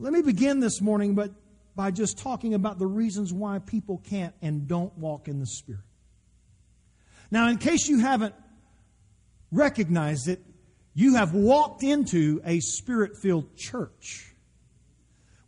Let 0.00 0.12
me 0.12 0.22
begin 0.22 0.60
this 0.60 0.80
morning 0.80 1.14
but 1.16 1.32
by 1.74 1.90
just 1.90 2.18
talking 2.18 2.54
about 2.54 2.78
the 2.78 2.86
reasons 2.86 3.32
why 3.32 3.58
people 3.58 3.98
can't 4.08 4.34
and 4.40 4.68
don't 4.68 4.96
walk 4.96 5.26
in 5.26 5.40
the 5.40 5.46
Spirit. 5.46 5.82
Now, 7.30 7.48
in 7.48 7.58
case 7.58 7.88
you 7.88 7.98
haven't 7.98 8.34
recognized 9.50 10.28
it, 10.28 10.40
you 10.94 11.16
have 11.16 11.34
walked 11.34 11.82
into 11.82 12.40
a 12.44 12.60
spirit 12.60 13.16
filled 13.16 13.56
church. 13.56 14.34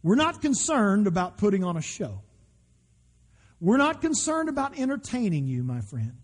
We're 0.02 0.16
not 0.16 0.40
concerned 0.40 1.07
about 1.07 1.38
putting 1.38 1.64
on 1.64 1.76
a 1.76 1.83
show. 1.83 2.23
We're 3.61 3.76
not 3.76 4.00
concerned 4.00 4.49
about 4.49 4.78
entertaining 4.78 5.47
you, 5.47 5.62
my 5.62 5.80
friend. 5.80 6.14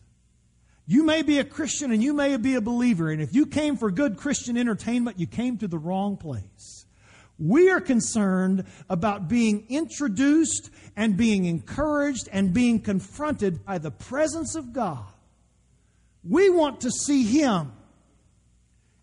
You 0.87 1.05
may 1.05 1.23
be 1.23 1.39
a 1.39 1.45
Christian 1.45 1.93
and 1.93 2.03
you 2.03 2.13
may 2.13 2.37
be 2.37 2.55
a 2.55 2.61
believer, 2.61 3.11
and 3.11 3.21
if 3.21 3.35
you 3.35 3.47
came 3.47 3.77
for 3.77 3.91
good 3.91 4.17
Christian 4.17 4.57
entertainment, 4.57 5.19
you 5.19 5.27
came 5.27 5.59
to 5.59 5.69
the 5.69 5.79
wrong 5.79 6.17
place. 6.17 6.86
We 7.39 7.71
are 7.71 7.81
concerned 7.81 8.65
about 8.89 9.29
being 9.29 9.67
introduced 9.69 10.71
and 10.97 11.17
being 11.17 11.45
encouraged 11.45 12.29
and 12.33 12.55
being 12.55 12.81
confronted 12.81 13.65
by 13.65 13.79
the 13.79 13.91
presence 13.91 14.55
of 14.55 14.73
God. 14.73 15.05
We 16.25 16.49
want 16.49 16.81
to 16.83 16.91
see 16.91 17.25
Him. 17.25 17.73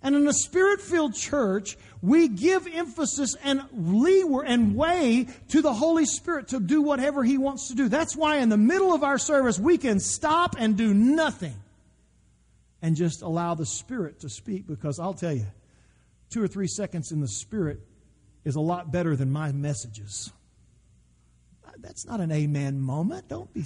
And 0.02 0.16
in 0.16 0.28
a 0.28 0.34
spirit 0.34 0.82
filled 0.82 1.16
church, 1.16 1.78
we 2.02 2.28
give 2.28 2.68
emphasis 2.68 3.36
and 3.42 3.62
leeway 3.72 4.46
and 4.48 4.76
way 4.76 5.28
to 5.50 5.62
the 5.62 5.74
Holy 5.74 6.06
Spirit 6.06 6.50
to 6.50 6.60
do 6.60 6.82
whatever 6.82 7.24
He 7.24 7.38
wants 7.38 7.70
to 7.70 7.76
do. 7.76 7.88
That's 7.88 8.16
why 8.16 8.38
in 8.38 8.50
the 8.50 8.58
middle 8.58 8.94
of 8.94 9.04
our 9.04 9.18
service, 9.18 9.60
we 9.60 9.78
can 9.78 10.00
stop 10.00 10.56
and 10.58 10.76
do 10.76 10.94
nothing 10.94 11.56
and 12.82 12.98
just 12.98 13.22
allow 13.22 13.54
the 13.54 13.66
Spirit 13.66 14.20
to 14.22 14.30
speak 14.30 14.68
because 14.68 15.00
I'll 15.00 15.14
tell 15.14 15.34
you, 15.34 15.46
two 16.32 16.44
or 16.44 16.48
three 16.48 16.68
seconds 16.68 17.12
in 17.12 17.22
the 17.22 17.28
Spirit 17.30 17.80
is 18.46 18.56
a 18.56 18.62
lot 18.62 18.92
better 18.92 19.16
than 19.16 19.32
my 19.32 19.52
messages. 19.52 20.32
Uh, 21.66 21.72
that's 21.80 22.06
not 22.06 22.20
an 22.20 22.32
amen 22.32 22.80
moment. 22.80 23.28
Don't 23.30 23.54
be. 23.54 23.64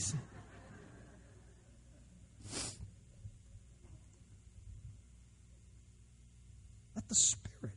Let 6.96 7.08
the 7.08 7.16
Spirit. 7.16 7.76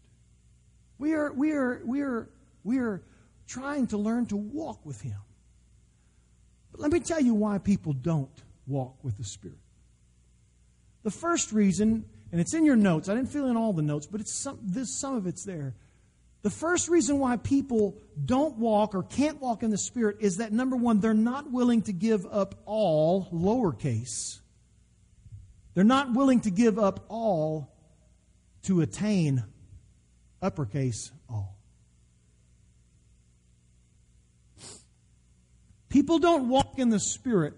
We 0.99 1.15
are, 1.15 1.33
we 1.33 1.53
are, 1.53 1.81
we 1.85 2.03
are, 2.03 2.29
we 2.65 2.79
are 2.79 3.03
trying 3.47 3.87
to 3.89 3.97
learn 3.97 4.27
to 4.27 4.37
walk 4.37 4.85
with 4.85 5.01
Him. 5.01 5.19
But 6.71 6.81
let 6.81 6.93
me 6.93 7.01
tell 7.01 7.21
you 7.21 7.35
why 7.35 7.59
people 7.59 7.93
don't 7.93 8.31
walk 8.67 9.03
with 9.03 9.17
the 9.17 9.25
Spirit. 9.25 9.59
The 11.03 11.11
first 11.11 11.53
reason, 11.53 12.05
and 12.31 12.41
it's 12.41 12.55
in 12.55 12.65
your 12.65 12.77
notes, 12.77 13.09
I 13.09 13.15
didn't 13.15 13.31
fill 13.31 13.47
in 13.47 13.57
all 13.57 13.73
the 13.73 13.83
notes, 13.83 14.07
but 14.07 14.21
it's 14.21 14.33
some, 14.33 14.59
this, 14.63 14.99
some 15.01 15.17
of 15.17 15.27
it's 15.27 15.45
there. 15.45 15.75
The 16.43 16.51
first 16.51 16.89
reason 16.89 17.19
why 17.19 17.37
people 17.37 17.99
don't 18.23 18.57
walk 18.57 18.95
or 18.95 19.03
can't 19.03 19.41
walk 19.41 19.63
in 19.63 19.71
the 19.71 19.79
Spirit 19.79 20.19
is 20.21 20.39
that 20.39 20.53
number 20.53 20.77
one, 20.77 21.01
they're 21.01 21.13
not 21.13 21.51
willing 21.51 21.83
to 21.83 21.93
give 21.93 22.27
up 22.27 22.55
all, 22.65 23.29
lowercase. 23.31 24.41
They're 25.75 25.85
not 25.85 26.15
willing 26.15 26.41
to 26.41 26.51
give 26.51 26.79
up 26.79 27.05
all 27.09 27.75
to 28.63 28.81
attain 28.81 29.45
uppercase 30.41 31.13
all. 31.29 31.57
People 35.91 36.19
don't 36.21 36.49
walk 36.49 36.79
in 36.79 36.89
the 36.89 37.01
Spirit 37.01 37.55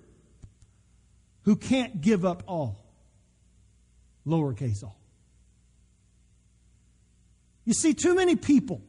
who 1.42 1.54
can't 1.54 2.00
give 2.00 2.24
up 2.24 2.42
all, 2.48 2.84
lowercase 4.26 4.82
all. 4.82 5.01
You 7.64 7.74
see, 7.74 7.94
too 7.94 8.14
many 8.14 8.36
people, 8.36 8.82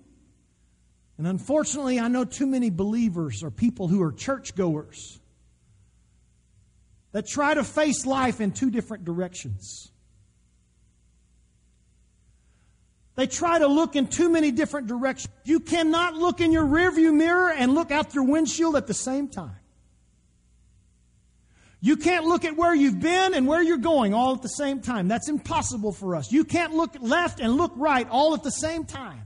and 1.17 1.27
unfortunately, 1.27 1.99
I 1.99 2.07
know 2.07 2.25
too 2.25 2.47
many 2.47 2.69
believers 2.69 3.43
or 3.43 3.51
people 3.51 3.87
who 3.87 4.01
are 4.01 4.11
churchgoers 4.11 5.19
that 7.11 7.27
try 7.27 7.53
to 7.53 7.63
face 7.63 8.05
life 8.05 8.41
in 8.41 8.51
two 8.51 8.71
different 8.71 9.05
directions. 9.05 9.91
They 13.15 13.27
try 13.27 13.59
to 13.59 13.67
look 13.67 13.95
in 13.95 14.07
too 14.07 14.29
many 14.29 14.51
different 14.51 14.87
directions. 14.87 15.31
You 15.45 15.59
cannot 15.59 16.15
look 16.15 16.41
in 16.41 16.51
your 16.51 16.65
rearview 16.65 17.13
mirror 17.13 17.51
and 17.51 17.75
look 17.75 17.91
out 17.91 18.15
your 18.15 18.23
windshield 18.23 18.75
at 18.75 18.87
the 18.87 18.95
same 18.95 19.27
time. 19.27 19.55
You 21.85 21.97
can't 21.97 22.23
look 22.23 22.45
at 22.45 22.55
where 22.55 22.73
you've 22.73 23.01
been 23.01 23.33
and 23.33 23.45
where 23.45 23.61
you're 23.61 23.75
going 23.75 24.13
all 24.13 24.33
at 24.33 24.41
the 24.41 24.47
same 24.47 24.79
time. 24.79 25.09
That's 25.09 25.27
impossible 25.27 25.91
for 25.91 26.15
us. 26.15 26.31
You 26.31 26.45
can't 26.45 26.73
look 26.73 26.95
left 27.01 27.41
and 27.41 27.57
look 27.57 27.73
right 27.75 28.07
all 28.09 28.33
at 28.33 28.41
the 28.41 28.51
same 28.51 28.85
time. 28.85 29.23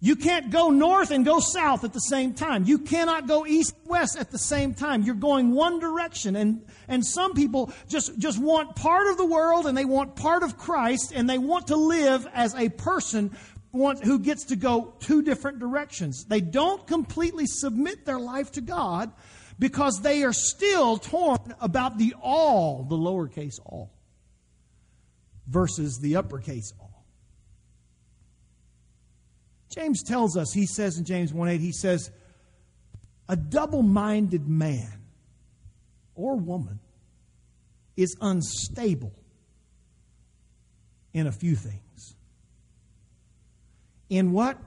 You 0.00 0.16
can't 0.16 0.50
go 0.50 0.70
north 0.70 1.10
and 1.10 1.22
go 1.22 1.38
south 1.38 1.84
at 1.84 1.92
the 1.92 2.00
same 2.00 2.32
time. 2.32 2.64
You 2.64 2.78
cannot 2.78 3.26
go 3.26 3.44
east 3.46 3.74
west 3.84 4.16
at 4.18 4.30
the 4.30 4.38
same 4.38 4.72
time. 4.72 5.02
You're 5.02 5.16
going 5.16 5.52
one 5.52 5.80
direction. 5.80 6.34
And, 6.34 6.64
and 6.88 7.04
some 7.04 7.34
people 7.34 7.74
just, 7.86 8.18
just 8.18 8.38
want 8.38 8.74
part 8.74 9.06
of 9.08 9.18
the 9.18 9.26
world 9.26 9.66
and 9.66 9.76
they 9.76 9.84
want 9.84 10.16
part 10.16 10.42
of 10.42 10.56
Christ 10.56 11.12
and 11.14 11.28
they 11.28 11.36
want 11.36 11.66
to 11.66 11.76
live 11.76 12.26
as 12.32 12.54
a 12.54 12.70
person 12.70 13.36
who 13.74 14.18
gets 14.18 14.44
to 14.44 14.56
go 14.56 14.94
two 14.98 15.20
different 15.20 15.58
directions. 15.58 16.24
They 16.24 16.40
don't 16.40 16.86
completely 16.86 17.44
submit 17.44 18.06
their 18.06 18.18
life 18.18 18.52
to 18.52 18.62
God 18.62 19.12
because 19.60 20.00
they 20.02 20.24
are 20.24 20.32
still 20.32 20.96
torn 20.96 21.54
about 21.60 21.98
the 21.98 22.14
all, 22.20 22.82
the 22.88 22.96
lowercase 22.96 23.60
all, 23.64 23.92
versus 25.46 25.98
the 26.00 26.16
uppercase 26.16 26.72
all. 26.80 27.04
James 29.68 30.02
tells 30.02 30.36
us, 30.36 30.50
he 30.52 30.66
says 30.66 30.96
in 30.96 31.04
James 31.04 31.32
1 31.32 31.48
8, 31.48 31.60
he 31.60 31.72
says, 31.72 32.10
a 33.28 33.36
double 33.36 33.82
minded 33.82 34.48
man 34.48 34.90
or 36.14 36.36
woman 36.36 36.80
is 37.96 38.16
unstable 38.20 39.12
in 41.12 41.26
a 41.26 41.32
few 41.32 41.54
things. 41.54 42.16
In 44.08 44.32
what? 44.32 44.58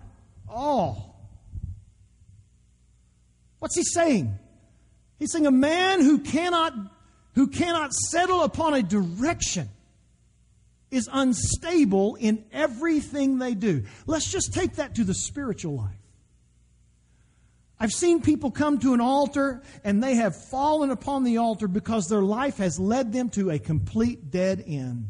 All. 0.48 1.20
What's 3.58 3.76
he 3.76 3.84
saying? 3.84 4.38
He's 5.24 5.32
saying 5.32 5.48
a 5.48 5.52
man 5.52 6.02
who 6.02 6.20
cannot 6.20 6.74
who 7.36 7.48
cannot 7.48 7.94
settle 7.94 8.44
upon 8.44 8.74
a 8.74 8.84
direction 8.84 9.70
is 10.92 11.08
unstable 11.10 12.16
in 12.16 12.44
everything 12.52 13.38
they 13.38 13.54
do. 13.54 13.86
Let's 14.06 14.30
just 14.30 14.54
take 14.54 14.76
that 14.76 14.96
to 14.96 15.06
the 15.06 15.14
spiritual 15.14 15.78
life. 15.78 15.96
I've 17.80 17.94
seen 17.94 18.22
people 18.22 18.52
come 18.52 18.80
to 18.80 18.94
an 18.94 19.00
altar 19.00 19.64
and 19.86 20.04
they 20.04 20.16
have 20.16 20.36
fallen 20.52 20.90
upon 20.90 21.24
the 21.24 21.38
altar 21.38 21.70
because 21.70 22.10
their 22.10 22.22
life 22.22 22.58
has 22.58 22.78
led 22.78 23.14
them 23.14 23.30
to 23.30 23.50
a 23.50 23.60
complete 23.60 24.30
dead 24.30 24.62
end. 24.68 25.08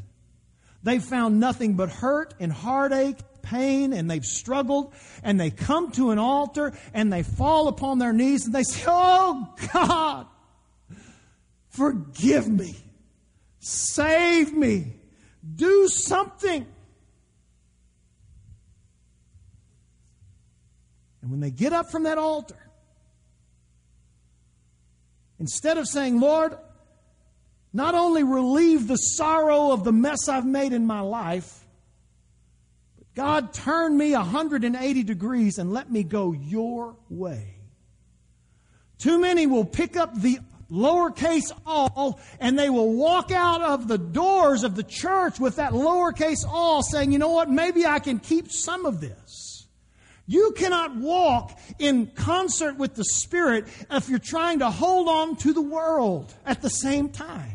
They've 0.84 1.04
found 1.04 1.40
nothing 1.40 1.76
but 1.76 1.90
hurt 1.90 2.34
and 2.40 2.52
heartache, 2.52 3.18
pain, 3.42 3.94
and 3.94 4.12
they've 4.12 4.26
struggled. 4.26 4.94
And 5.24 5.40
they 5.40 5.50
come 5.50 5.92
to 5.94 6.12
an 6.12 6.20
altar 6.20 6.74
and 6.94 7.12
they 7.12 7.24
fall 7.24 7.70
upon 7.70 8.00
their 8.00 8.14
knees 8.14 8.46
and 8.46 8.54
they 8.54 8.64
say, 8.64 8.84
Oh 8.88 9.56
God, 9.74 10.28
forgive 11.70 12.50
me, 12.50 12.76
save 13.60 14.54
me. 14.54 14.94
Do 15.56 15.88
something. 15.88 16.66
And 21.22 21.32
when 21.32 21.40
they 21.40 21.52
get 21.52 21.72
up 21.72 21.90
from 21.90 22.04
that 22.04 22.18
altar, 22.18 22.58
instead 25.40 25.78
of 25.78 25.88
saying, 25.88 26.20
Lord, 26.20 26.58
not 27.74 27.96
only 27.96 28.24
relieve 28.24 28.88
the 28.88 28.96
sorrow 28.96 29.72
of 29.72 29.84
the 29.84 29.92
mess 29.92 30.30
I've 30.30 30.46
made 30.46 30.74
in 30.74 30.86
my 30.86 31.02
life, 31.02 31.66
but 32.98 33.14
God, 33.16 33.54
turn 33.54 33.98
me 33.98 34.14
180 34.14 35.04
degrees 35.04 35.58
and 35.58 35.74
let 35.74 35.92
me 35.92 36.04
go 36.04 36.32
your 36.32 36.96
way. 37.10 37.56
Too 39.00 39.20
many 39.20 39.48
will 39.48 39.66
pick 39.66 39.98
up 39.98 40.16
the 40.16 40.40
lowercase 40.72 41.52
all, 41.66 42.20
and 42.40 42.58
they 42.58 42.70
will 42.70 42.94
walk 42.94 43.32
out 43.32 43.62
of 43.62 43.88
the 43.88 43.98
doors 43.98 44.64
of 44.64 44.76
the 44.76 44.84
church 44.84 45.40
with 45.40 45.58
that 45.58 45.74
lowercase 45.74 46.46
all 46.48 46.82
saying, 46.82 47.12
you 47.12 47.20
know 47.20 47.30
what, 47.30 47.50
maybe 47.50 47.86
I 47.86 48.00
can 48.00 48.20
keep 48.20 48.52
some 48.52 48.86
of 48.86 49.02
this. 49.02 49.68
You 50.26 50.54
cannot 50.56 50.96
walk 50.96 51.60
in 51.80 52.08
concert 52.08 52.78
with 52.78 52.96
the 52.96 53.04
Spirit 53.04 53.66
if 53.92 54.08
you're 54.08 54.20
trying 54.20 54.60
to 54.60 54.72
hold 54.72 55.10
on 55.10 55.36
to 55.38 55.54
the 55.54 55.62
world 55.62 56.34
at 56.46 56.62
the 56.62 56.70
same 56.70 57.10
time. 57.10 57.53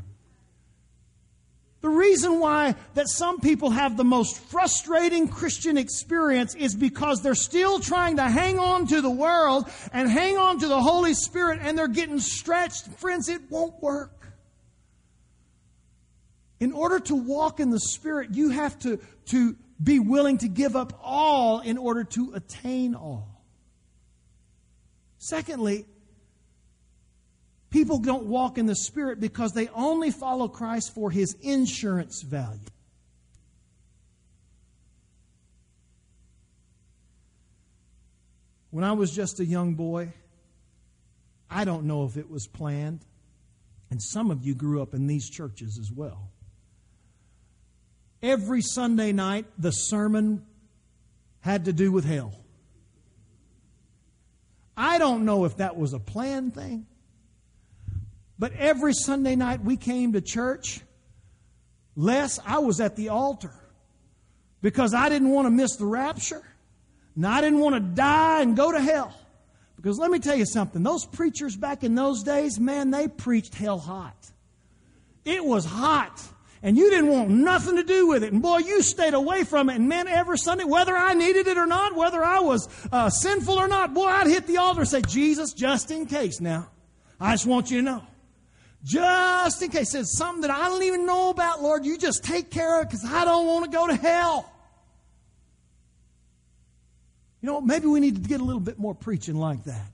The 1.89 1.95
reason 1.95 2.39
why 2.39 2.75
that 2.93 3.09
some 3.09 3.41
people 3.41 3.71
have 3.71 3.97
the 3.97 4.05
most 4.05 4.39
frustrating 4.39 5.27
Christian 5.27 5.79
experience 5.79 6.55
is 6.55 6.75
because 6.75 7.23
they're 7.23 7.35
still 7.35 7.81
trying 7.81 8.17
to 8.17 8.25
hang 8.25 8.59
on 8.59 8.87
to 8.89 9.01
the 9.01 9.09
world 9.09 9.71
and 9.91 10.07
hang 10.07 10.37
on 10.37 10.61
to 10.61 10.69
the 10.69 10.83
Holy 10.83 11.15
Spirit 11.15 11.61
and 11.63 11.79
they're 11.79 11.89
getting 11.89 12.21
stretched. 12.21 12.89
Friends, 12.99 13.31
it 13.31 13.41
won't 13.51 13.83
work. 13.83 14.31
In 16.61 16.73
order 16.73 17.01
to 17.01 17.15
walk 17.15 17.59
in 17.59 17.71
the 17.71 17.81
Spirit, 17.81 18.35
you 18.35 18.51
have 18.51 18.79
to, 18.81 19.01
to 19.31 19.57
be 19.83 19.99
willing 19.99 20.37
to 20.39 20.49
give 20.49 20.77
up 20.77 20.93
all 21.03 21.61
in 21.61 21.79
order 21.79 22.05
to 22.05 22.33
attain 22.35 22.95
all. 22.97 23.43
Secondly, 25.17 25.87
People 27.71 27.99
don't 27.99 28.25
walk 28.25 28.57
in 28.57 28.67
the 28.67 28.75
Spirit 28.75 29.21
because 29.21 29.53
they 29.53 29.69
only 29.69 30.11
follow 30.11 30.49
Christ 30.49 30.95
for 30.95 31.11
his 31.11 31.37
insurance 31.43 32.23
value. 32.23 32.61
When 38.71 38.85
I 38.85 38.93
was 38.93 39.11
just 39.11 39.41
a 39.41 39.45
young 39.45 39.75
boy, 39.75 40.13
I 41.51 41.65
don't 41.65 41.85
know 41.85 42.05
if 42.05 42.17
it 42.17 42.31
was 42.31 42.47
planned, 42.47 43.01
and 43.91 44.03
some 44.03 44.31
of 44.31 44.45
you 44.45 44.55
grew 44.55 44.83
up 44.83 44.95
in 44.95 45.07
these 45.07 45.29
churches 45.29 45.79
as 45.81 45.91
well. 45.91 46.31
Every 48.23 48.63
Sunday 48.63 49.13
night, 49.13 49.47
the 49.59 49.71
sermon 49.71 50.45
had 51.41 51.67
to 51.67 51.73
do 51.73 51.93
with 51.93 52.05
hell. 52.05 52.35
I 54.77 54.99
don't 54.99 55.25
know 55.25 55.45
if 55.45 55.57
that 55.57 55.77
was 55.77 55.93
a 55.93 55.99
planned 55.99 56.55
thing. 56.55 56.87
But 58.39 58.53
every 58.55 58.95
Sunday 58.95 59.37
night 59.37 59.63
we 59.63 59.77
came 59.77 60.13
to 60.13 60.21
church, 60.21 60.81
Les, 61.97 62.39
I 62.47 62.59
was 62.59 62.81
at 62.81 62.97
the 62.97 63.09
altar 63.09 63.53
because 64.63 64.95
I 64.95 65.09
didn't 65.09 65.31
want 65.31 65.47
to 65.47 65.51
miss 65.51 65.77
the 65.77 65.87
rapture. 65.87 66.43
And 67.17 67.27
I 67.27 67.41
didn't 67.41 67.59
want 67.59 67.75
to 67.75 67.81
die 67.81 68.43
and 68.43 68.57
go 68.57 68.71
to 68.71 68.81
hell. 68.81 69.13
Because 69.75 69.99
let 69.99 70.11
me 70.11 70.21
tell 70.21 70.37
you 70.37 70.47
something, 70.47 70.85
those 70.85 71.05
preachers 71.05 71.57
back 71.57 71.83
in 71.83 71.97
those 71.97 72.23
days, 72.23 72.61
man, 72.61 72.91
they 72.91 73.09
preached 73.09 73.55
hell 73.55 73.79
hot. 73.79 74.15
It 75.25 75.45
was 75.45 75.65
hot. 75.65 76.23
And 76.63 76.77
you 76.77 76.91
didn't 76.91 77.11
want 77.11 77.31
nothing 77.31 77.77
to 77.77 77.85
do 77.85 78.07
with 78.07 78.23
it. 78.23 78.33
And 78.33 78.41
boy, 78.41 78.59
you 78.59 78.83
stayed 78.83 79.15
away 79.15 79.45
from 79.45 79.69
it. 79.69 79.77
And 79.77 79.89
man, 79.89 80.07
every 80.09 80.39
Sunday, 80.39 80.65
whether 80.65 80.97
I 80.97 81.15
needed 81.15 81.49
it 81.49 81.59
or 81.59 81.67
not, 81.67 81.97
whether 81.97 82.25
I 82.25 82.41
was 82.41 82.69
uh, 82.91 83.11
sinful 83.11 83.55
or 83.55 83.69
not, 83.69 83.95
boy, 83.95 84.07
I'd 84.07 84.29
hit 84.29 84.47
the 84.47 84.59
altar 84.59 84.81
and 84.81 84.89
say, 84.89 85.03
Jesus, 85.03 85.53
just 85.53 85.91
in 85.91 86.07
case 86.07 86.41
now. 86.41 86.69
I 87.21 87.33
just 87.33 87.47
want 87.47 87.71
you 87.71 87.79
to 87.79 87.83
know. 87.83 88.03
Just 88.85 89.63
in 89.63 89.71
case. 89.71 89.95
It's 89.95 90.17
something 90.17 90.43
that 90.43 90.51
I 90.51 90.69
don't 90.69 90.83
even 90.85 91.07
know 91.07 91.31
about, 91.31 91.63
Lord. 91.63 91.85
You 91.85 91.99
just 91.99 92.25
take 92.25 92.51
care 92.51 92.81
of 92.81 92.87
it 92.87 92.91
because 92.91 93.05
I 93.05 93.25
don't 93.25 93.47
want 93.47 93.65
to 93.65 93.71
go 93.71 93.87
to 93.87 93.95
hell. 93.95 94.53
You 97.41 97.47
know, 97.47 97.61
maybe 97.61 97.87
we 97.87 98.01
need 98.01 98.23
to 98.23 98.29
get 98.29 98.41
a 98.41 98.45
little 98.45 98.61
bit 98.61 98.79
more 98.79 98.95
preaching 98.95 99.37
like 99.37 99.65
that. 99.65 99.93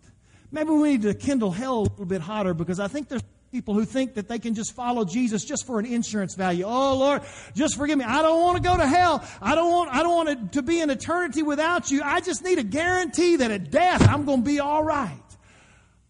Maybe 0.51 0.71
we 0.71 0.91
need 0.91 1.03
to 1.03 1.15
kindle 1.15 1.51
hell 1.51 1.81
a 1.81 1.83
little 1.83 2.05
bit 2.05 2.21
hotter 2.21 2.55
because 2.55 2.79
I 2.81 2.89
think 2.89 3.09
there's 3.09 3.23
people 3.51 3.75
who 3.75 3.85
think 3.85 4.15
that 4.15 4.29
they 4.29 4.39
can 4.39 4.55
just 4.55 4.75
follow 4.75 5.05
Jesus 5.05 5.45
just 5.45 5.67
for 5.67 5.79
an 5.79 5.87
insurance 5.87 6.35
value. 6.35 6.65
Oh 6.65 6.97
Lord, 6.97 7.23
just 7.55 7.77
forgive 7.77 7.99
me. 7.99 8.05
I 8.05 8.23
don't 8.23 8.41
want 8.41 8.57
to 8.57 8.63
go 8.63 8.77
to 8.77 8.87
hell. 8.87 9.25
I 9.41 9.55
don't 9.55 9.71
want 9.71 9.91
I 9.93 10.03
don't 10.03 10.27
want 10.27 10.53
to 10.53 10.63
be 10.63 10.81
an 10.81 10.91
eternity 10.91 11.43
without 11.43 11.91
you. 11.91 12.03
I 12.03 12.21
just 12.21 12.43
need 12.43 12.59
a 12.59 12.63
guarantee 12.63 13.37
that 13.37 13.51
at 13.51 13.71
death 13.71 14.09
I'm 14.09 14.25
going 14.25 14.41
to 14.41 14.45
be 14.45 14.61
all 14.61 14.83
right. 14.83 15.13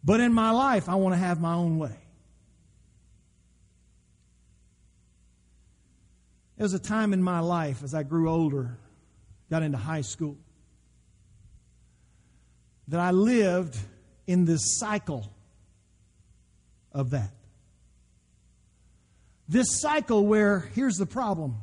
But 0.05 0.21
in 0.21 0.33
my 0.33 0.51
life 0.51 0.89
I 0.89 0.95
want 0.97 1.15
to 1.15 1.19
have 1.19 1.41
my 1.41 1.55
own 1.55 1.79
way. 1.79 2.04
There 6.65 6.71
was 6.71 6.81
a 6.81 6.89
time 6.89 7.13
in 7.13 7.23
my 7.23 7.41
life 7.41 7.83
as 7.83 7.93
I 7.93 8.05
grew 8.05 8.31
older, 8.31 8.79
got 9.51 9.63
into 9.63 9.77
high 9.77 10.01
school, 10.01 10.39
that 12.89 12.99
I 12.99 13.11
lived 13.11 13.77
in 14.27 14.47
this 14.47 14.79
cycle 14.79 15.31
of 16.91 17.11
that. 17.11 17.33
This 19.47 19.79
cycle 19.79 20.25
where, 20.25 20.61
here's 20.75 20.95
the 20.97 21.05
problem. 21.05 21.57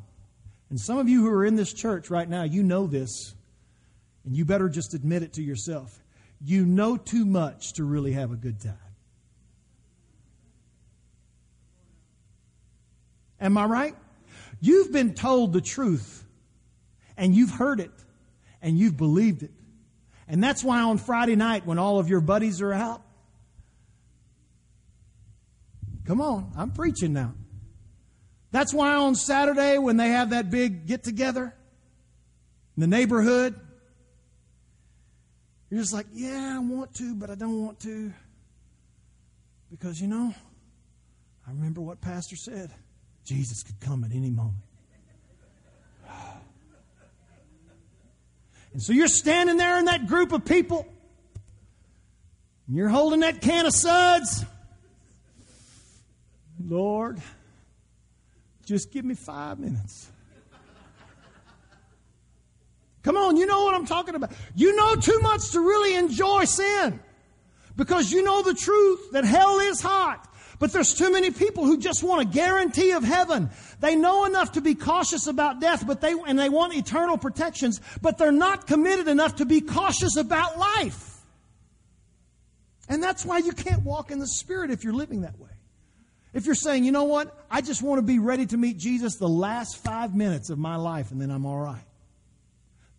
And 0.69 0.79
some 0.79 0.99
of 0.99 1.09
you 1.09 1.21
who 1.21 1.29
are 1.29 1.45
in 1.45 1.55
this 1.55 1.73
church 1.73 2.11
right 2.11 2.29
now, 2.29 2.43
you 2.43 2.61
know 2.61 2.85
this, 2.85 3.33
and 4.23 4.35
you 4.35 4.45
better 4.45 4.69
just 4.69 4.93
admit 4.93 5.23
it 5.23 5.33
to 5.33 5.41
yourself. 5.41 5.99
You 6.45 6.63
know 6.63 6.95
too 6.95 7.25
much 7.25 7.73
to 7.73 7.83
really 7.83 8.11
have 8.11 8.31
a 8.31 8.35
good 8.35 8.61
time. 8.61 8.77
Am 13.39 13.57
I 13.57 13.65
right? 13.65 13.95
You've 14.61 14.91
been 14.91 15.15
told 15.15 15.53
the 15.53 15.61
truth 15.61 16.23
and 17.17 17.35
you've 17.35 17.49
heard 17.49 17.79
it 17.79 17.91
and 18.61 18.77
you've 18.77 18.95
believed 18.95 19.41
it. 19.43 19.51
And 20.27 20.41
that's 20.41 20.63
why 20.63 20.81
on 20.81 20.99
Friday 20.99 21.35
night 21.35 21.65
when 21.65 21.79
all 21.79 21.99
of 21.99 22.07
your 22.07 22.21
buddies 22.21 22.61
are 22.61 22.71
out, 22.71 23.01
come 26.05 26.21
on, 26.21 26.51
I'm 26.55 26.71
preaching 26.71 27.11
now. 27.11 27.33
That's 28.51 28.73
why 28.73 28.93
on 28.95 29.15
Saturday 29.15 29.79
when 29.79 29.97
they 29.97 30.09
have 30.09 30.29
that 30.29 30.51
big 30.51 30.85
get 30.85 31.03
together 31.03 31.53
in 32.77 32.81
the 32.81 32.87
neighborhood, 32.87 33.59
you're 35.69 35.79
just 35.79 35.93
like, 35.93 36.07
yeah, 36.11 36.55
I 36.57 36.59
want 36.59 36.93
to, 36.95 37.15
but 37.15 37.29
I 37.29 37.35
don't 37.35 37.65
want 37.65 37.79
to. 37.81 38.13
Because, 39.71 40.01
you 40.01 40.07
know, 40.07 40.33
I 41.47 41.49
remember 41.49 41.79
what 41.79 42.01
Pastor 42.01 42.35
said. 42.35 42.71
Jesus 43.25 43.63
could 43.63 43.79
come 43.79 44.03
at 44.03 44.11
any 44.11 44.29
moment. 44.29 44.63
And 48.73 48.81
so 48.81 48.93
you're 48.93 49.07
standing 49.07 49.57
there 49.57 49.77
in 49.79 49.85
that 49.85 50.07
group 50.07 50.31
of 50.31 50.45
people, 50.45 50.87
and 52.67 52.75
you're 52.75 52.89
holding 52.89 53.19
that 53.19 53.41
can 53.41 53.65
of 53.65 53.73
suds. 53.75 54.45
Lord, 56.65 57.21
just 58.65 58.91
give 58.91 59.03
me 59.03 59.15
five 59.15 59.59
minutes. 59.59 60.09
Come 63.03 63.17
on, 63.17 63.35
you 63.35 63.45
know 63.45 63.65
what 63.65 63.73
I'm 63.73 63.85
talking 63.85 64.15
about. 64.15 64.31
You 64.55 64.75
know 64.75 64.95
too 64.95 65.19
much 65.21 65.51
to 65.51 65.59
really 65.59 65.95
enjoy 65.95 66.45
sin 66.45 66.99
because 67.75 68.11
you 68.11 68.23
know 68.23 68.43
the 68.43 68.53
truth 68.53 69.11
that 69.11 69.23
hell 69.23 69.59
is 69.59 69.81
hot 69.81 70.30
but 70.61 70.71
there's 70.71 70.93
too 70.93 71.11
many 71.11 71.31
people 71.31 71.65
who 71.65 71.79
just 71.79 72.03
want 72.03 72.21
a 72.21 72.25
guarantee 72.25 72.91
of 72.91 73.03
heaven. 73.03 73.49
They 73.79 73.95
know 73.95 74.25
enough 74.25 74.51
to 74.51 74.61
be 74.61 74.75
cautious 74.75 75.25
about 75.25 75.59
death, 75.59 75.87
but 75.87 76.01
they, 76.01 76.13
and 76.27 76.37
they 76.37 76.49
want 76.49 76.75
eternal 76.75 77.17
protections, 77.17 77.81
but 77.99 78.19
they're 78.19 78.31
not 78.31 78.67
committed 78.67 79.07
enough 79.07 79.37
to 79.37 79.45
be 79.45 79.61
cautious 79.61 80.17
about 80.17 80.59
life. 80.59 81.17
And 82.87 83.01
that's 83.01 83.25
why 83.25 83.39
you 83.39 83.53
can't 83.53 83.81
walk 83.81 84.11
in 84.11 84.19
the 84.19 84.27
Spirit 84.27 84.69
if 84.69 84.83
you're 84.83 84.93
living 84.93 85.21
that 85.21 85.39
way. 85.39 85.49
If 86.31 86.45
you're 86.45 86.53
saying, 86.53 86.83
you 86.83 86.91
know 86.91 87.05
what, 87.05 87.35
I 87.49 87.61
just 87.61 87.81
want 87.81 87.97
to 87.97 88.03
be 88.03 88.19
ready 88.19 88.45
to 88.45 88.55
meet 88.55 88.77
Jesus 88.77 89.15
the 89.15 89.27
last 89.27 89.83
five 89.83 90.13
minutes 90.13 90.51
of 90.51 90.59
my 90.59 90.75
life 90.75 91.09
and 91.09 91.19
then 91.19 91.31
I'm 91.31 91.47
all 91.47 91.57
right. 91.57 91.81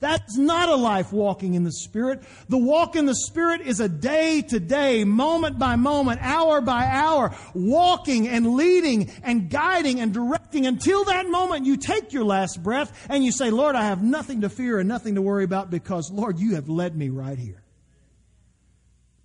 That's 0.03 0.37
not 0.37 0.69
a 0.69 0.75
life 0.75 1.13
walking 1.13 1.55
in 1.55 1.63
the 1.63 1.71
Spirit. 1.71 2.25
The 2.49 2.59
walk 2.59 2.97
in 2.97 3.07
the 3.07 3.15
Spirit 3.15 3.61
is 3.61 3.79
a 3.79 3.89
day 3.89 4.43
to 4.43 4.59
day, 4.59 5.05
moment 5.05 5.61
by 5.61 5.77
moment, 5.77 6.19
hour 6.21 6.61
by 6.61 6.87
hour, 6.87 7.33
walking 7.55 8.27
and 8.27 8.55
leading 8.57 9.13
and 9.23 9.49
guiding 9.49 10.01
and 10.01 10.13
directing 10.13 10.67
until 10.67 11.05
that 11.05 11.29
moment 11.29 11.67
you 11.67 11.77
take 11.77 12.13
your 12.13 12.25
last 12.25 12.61
breath 12.65 13.07
and 13.09 13.25
you 13.25 13.31
say, 13.31 13.51
Lord, 13.51 13.77
I 13.77 13.85
have 13.85 14.03
nothing 14.03 14.41
to 14.41 14.49
fear 14.49 14.81
and 14.81 14.89
nothing 14.89 15.15
to 15.15 15.23
worry 15.23 15.45
about 15.45 15.71
because, 15.71 16.11
Lord, 16.11 16.41
you 16.41 16.57
have 16.57 16.69
led 16.69 16.97
me 16.97 17.09
right 17.09 17.39
here. 17.39 17.63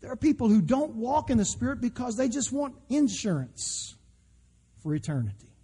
There 0.01 0.11
are 0.11 0.15
people 0.15 0.47
who 0.47 0.61
don't 0.61 0.93
walk 0.93 1.31
in 1.31 1.39
the 1.39 1.45
Spirit 1.45 1.81
because 1.81 2.17
they 2.17 2.29
just 2.29 2.51
want 2.51 2.75
insurance 2.87 3.95
for 4.83 4.93
eternity. 4.93 5.55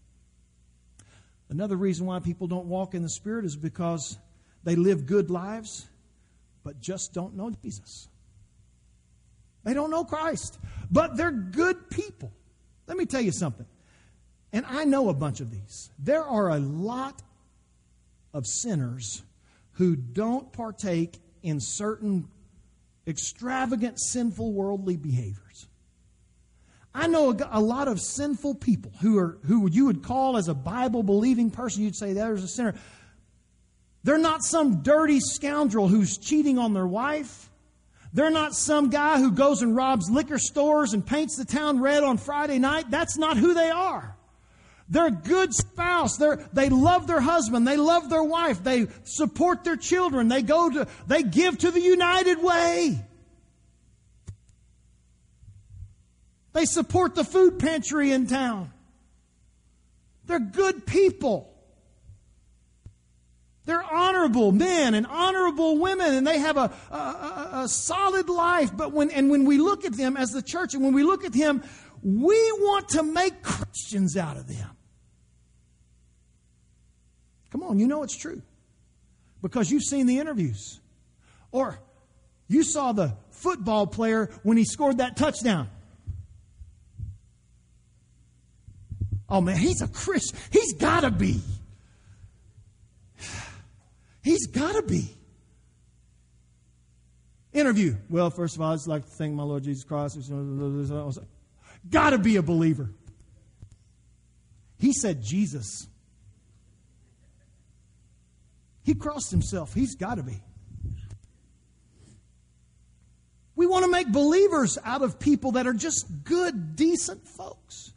Another 1.50 1.76
reason 1.76 2.08
why 2.08 2.18
people 2.18 2.48
don't 2.48 2.66
walk 2.66 2.96
in 2.96 3.04
the 3.04 3.10
Spirit 3.10 3.46
is 3.46 3.56
because 3.56 4.18
they 4.64 4.76
live 4.76 5.06
good 5.06 5.30
lives, 5.30 5.88
but 6.64 6.80
just 6.80 7.14
don't 7.14 7.36
know 7.36 7.52
Jesus. 7.64 8.08
They 9.64 9.74
don't 9.74 9.92
know 9.92 10.04
Christ, 10.04 10.60
but 10.92 11.16
they're 11.16 11.32
good 11.32 11.90
people. 11.90 12.32
Let 12.88 12.98
me 12.98 13.06
tell 13.06 13.22
you 13.22 13.32
something. 13.32 13.66
And 14.52 14.66
I 14.68 14.86
know 14.86 15.10
a 15.10 15.14
bunch 15.14 15.40
of 15.42 15.52
these. 15.52 15.90
There 15.98 16.24
are 16.24 16.50
a 16.50 16.60
lot 16.60 17.22
of 18.34 18.46
sinners 18.46 19.24
who 19.74 19.96
don't 19.96 20.52
partake 20.54 21.18
in 21.42 21.60
certain 21.60 22.28
extravagant, 23.08 24.00
sinful, 24.00 24.54
worldly 24.54 24.98
behaviors. 24.98 25.68
I 26.96 27.08
know 27.08 27.36
a, 27.52 27.60
lot 27.60 27.88
of 27.88 28.00
sinful 28.00 28.56
people 28.56 28.92
who 29.02 29.18
are 29.18 29.40
who 29.46 29.68
you 29.70 29.86
would 29.86 30.04
call 30.04 30.38
as 30.38 30.48
a 30.48 30.54
Bible 30.54 31.02
believing 31.02 31.50
person, 31.50 31.84
you'd 31.84 31.96
say 31.96 32.14
there's 32.14 32.44
a 32.44 32.48
sinner. 32.48 32.76
They're 34.04 34.18
not 34.18 34.44
some 34.44 34.82
dirty 34.82 35.20
scoundrel 35.20 35.88
who's 35.88 36.18
cheating 36.18 36.58
on 36.58 36.74
their 36.74 36.88
wife. 36.88 37.50
They're 38.14 38.30
not 38.30 38.54
some 38.54 38.90
guy 38.90 39.18
who 39.18 39.32
goes 39.32 39.62
and 39.62 39.76
robs 39.76 40.10
liquor 40.10 40.38
stores 40.38 40.94
and 40.94 41.06
paints 41.06 41.38
the 41.38 41.46
town 41.46 41.80
red 41.80 42.04
on 42.04 42.18
Friday 42.18 42.60
night. 42.60 42.92
That's 42.92 43.18
not 43.18 43.38
who 43.38 43.54
they 43.54 43.70
are. 43.70 44.16
They're 44.90 45.08
a 45.08 45.12
good 45.12 45.54
spouse. 45.54 46.18
They're, 46.18 46.48
they 46.54 46.70
love 46.70 47.08
their 47.08 47.22
husband. 47.22 47.68
They 47.68 47.78
love 47.78 48.10
their 48.10 48.24
wife. 48.24 48.64
They 48.64 48.88
support 49.06 49.64
their 49.64 49.78
children. 49.78 50.28
They 50.28 50.42
go 50.42 50.70
to, 50.70 50.88
they 51.08 51.24
give 51.24 51.58
to 51.60 51.72
the 51.72 51.82
United 51.82 52.44
Way. 52.44 53.04
They 56.52 56.66
support 56.66 57.16
the 57.16 57.24
food 57.24 57.58
pantry 57.58 58.12
in 58.12 58.28
town. 58.28 58.72
They're 60.26 60.40
good 60.40 60.86
people. 60.86 61.53
They're 63.66 63.84
honorable 63.84 64.52
men 64.52 64.94
and 64.94 65.08
honorable 65.08 65.78
women, 65.80 66.14
and 66.14 66.28
they 66.28 66.38
have 66.38 66.58
a, 66.58 66.72
a, 66.92 67.50
a, 67.64 67.68
solid 67.70 68.28
life. 68.28 68.76
But 68.76 68.92
when, 68.92 69.10
and 69.10 69.30
when 69.30 69.46
we 69.46 69.58
look 69.58 69.86
at 69.86 69.96
them 69.96 70.18
as 70.18 70.32
the 70.32 70.42
church, 70.42 70.74
and 70.74 70.84
when 70.84 70.94
we 70.94 71.04
look 71.04 71.24
at 71.24 71.32
them, 71.32 71.64
we 72.02 72.36
want 72.60 72.90
to 72.90 73.04
make 73.04 73.42
Christians 73.42 74.18
out 74.18 74.36
of 74.36 74.48
them. 74.48 74.70
Come 77.52 77.64
on, 77.64 77.80
you 77.80 77.88
know 77.88 78.04
it's 78.04 78.18
true. 78.18 78.42
Because 79.42 79.72
you've 79.72 79.84
seen 79.84 80.08
the 80.08 80.20
interviews. 80.20 80.82
Or 81.52 81.80
you 82.50 82.64
saw 82.64 82.92
the 82.92 83.16
football 83.32 83.88
player 83.88 84.30
when 84.44 84.58
he 84.58 84.66
scored 84.66 84.98
that 84.98 85.16
touchdown. 85.16 85.70
Oh 89.30 89.40
man, 89.40 89.56
he's 89.56 89.82
a 89.82 89.88
Christian. 89.88 90.38
He's 90.52 90.74
got 90.74 91.02
to 91.02 91.12
be. 91.12 91.42
He's 94.24 94.48
got 94.48 94.76
to 94.76 94.82
be. 94.82 95.16
Interview. 97.52 97.98
Well, 98.10 98.30
first 98.32 98.56
of 98.56 98.62
all, 98.62 98.72
I'd 98.72 98.76
just 98.76 98.88
like 98.88 99.04
to 99.04 99.12
thank 99.12 99.36
my 99.36 99.44
Lord 99.44 99.64
Jesus 99.64 99.84
Christ. 99.84 100.18
Got 101.90 102.10
to 102.12 102.18
be 102.18 102.38
a 102.38 102.42
believer. 102.42 102.90
He 104.80 104.92
said 104.94 105.22
Jesus. 105.22 105.88
He 108.84 108.96
crossed 108.96 109.32
himself. 109.32 109.74
He's 109.74 109.96
got 109.96 110.16
to 110.16 110.24
be. 110.24 110.42
We 113.56 113.68
want 113.68 113.86
to 113.86 113.92
make 113.92 114.12
believers 114.12 114.78
out 114.84 115.04
of 115.04 115.20
people 115.20 115.54
that 115.54 115.68
are 115.68 115.74
just 115.74 116.06
good, 116.24 116.76
decent 116.76 117.28
folks. 117.28 117.93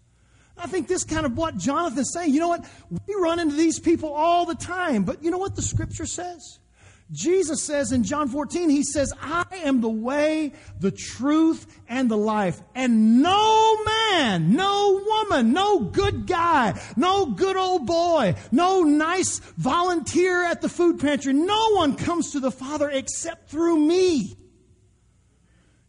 I 0.58 0.66
think 0.66 0.88
this 0.88 1.04
kind 1.04 1.26
of 1.26 1.36
what 1.36 1.56
Jonathan's 1.56 2.12
saying. 2.12 2.32
You 2.32 2.40
know 2.40 2.48
what? 2.48 2.64
We 3.06 3.14
run 3.14 3.38
into 3.38 3.54
these 3.54 3.78
people 3.78 4.12
all 4.12 4.46
the 4.46 4.54
time, 4.54 5.04
but 5.04 5.22
you 5.22 5.30
know 5.30 5.38
what 5.38 5.54
the 5.54 5.62
scripture 5.62 6.06
says? 6.06 6.58
Jesus 7.12 7.62
says 7.62 7.92
in 7.92 8.02
John 8.02 8.28
14, 8.28 8.68
He 8.68 8.82
says, 8.82 9.12
I 9.20 9.44
am 9.62 9.80
the 9.80 9.88
way, 9.88 10.52
the 10.80 10.90
truth, 10.90 11.80
and 11.88 12.10
the 12.10 12.16
life. 12.16 12.60
And 12.74 13.22
no 13.22 13.84
man, 13.84 14.56
no 14.56 15.00
woman, 15.06 15.52
no 15.52 15.80
good 15.80 16.26
guy, 16.26 16.80
no 16.96 17.26
good 17.26 17.56
old 17.56 17.86
boy, 17.86 18.34
no 18.50 18.82
nice 18.82 19.38
volunteer 19.56 20.44
at 20.44 20.62
the 20.62 20.68
food 20.68 20.98
pantry, 20.98 21.32
no 21.32 21.74
one 21.74 21.94
comes 21.94 22.32
to 22.32 22.40
the 22.40 22.50
Father 22.50 22.90
except 22.90 23.50
through 23.50 23.78
me. 23.78 24.36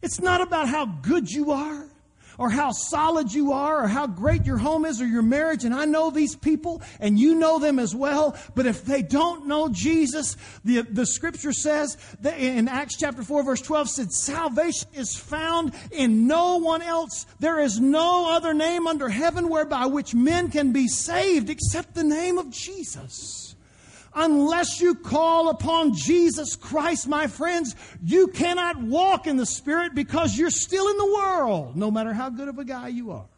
It's 0.02 0.20
not 0.20 0.40
about 0.40 0.68
how 0.68 0.86
good 0.86 1.28
you 1.28 1.50
are 1.50 1.87
or 2.38 2.48
how 2.48 2.70
solid 2.70 3.32
you 3.32 3.52
are 3.52 3.84
or 3.84 3.88
how 3.88 4.06
great 4.06 4.46
your 4.46 4.56
home 4.56 4.84
is 4.84 5.02
or 5.02 5.06
your 5.06 5.22
marriage. 5.22 5.64
And 5.64 5.74
I 5.74 5.84
know 5.84 6.10
these 6.10 6.36
people 6.36 6.80
and 7.00 7.18
you 7.18 7.34
know 7.34 7.58
them 7.58 7.78
as 7.78 7.94
well. 7.94 8.36
But 8.54 8.66
if 8.66 8.84
they 8.84 9.02
don't 9.02 9.46
know 9.46 9.68
Jesus, 9.68 10.36
the, 10.64 10.82
the 10.82 11.04
scripture 11.04 11.52
says 11.52 11.98
that 12.20 12.38
in 12.38 12.68
Acts 12.68 12.96
chapter 12.96 13.22
4 13.22 13.42
verse 13.42 13.60
12 13.60 13.88
said 13.90 14.12
salvation 14.12 14.88
is 14.94 15.16
found 15.16 15.74
in 15.90 16.26
no 16.26 16.58
one 16.58 16.82
else. 16.82 17.26
There 17.40 17.60
is 17.60 17.80
no 17.80 18.30
other 18.30 18.54
name 18.54 18.86
under 18.86 19.08
heaven 19.08 19.48
whereby 19.48 19.86
which 19.86 20.14
men 20.14 20.50
can 20.50 20.72
be 20.72 20.86
saved 20.86 21.50
except 21.50 21.94
the 21.94 22.04
name 22.04 22.38
of 22.38 22.50
Jesus. 22.50 23.47
Unless 24.14 24.80
you 24.80 24.94
call 24.94 25.50
upon 25.50 25.94
Jesus 25.94 26.56
Christ, 26.56 27.06
my 27.06 27.26
friends, 27.26 27.76
you 28.02 28.28
cannot 28.28 28.80
walk 28.80 29.26
in 29.26 29.36
the 29.36 29.46
Spirit 29.46 29.94
because 29.94 30.36
you're 30.36 30.50
still 30.50 30.88
in 30.88 30.96
the 30.96 31.14
world, 31.14 31.76
no 31.76 31.90
matter 31.90 32.12
how 32.12 32.30
good 32.30 32.48
of 32.48 32.58
a 32.58 32.64
guy 32.64 32.88
you 32.88 33.10
are. 33.10 33.28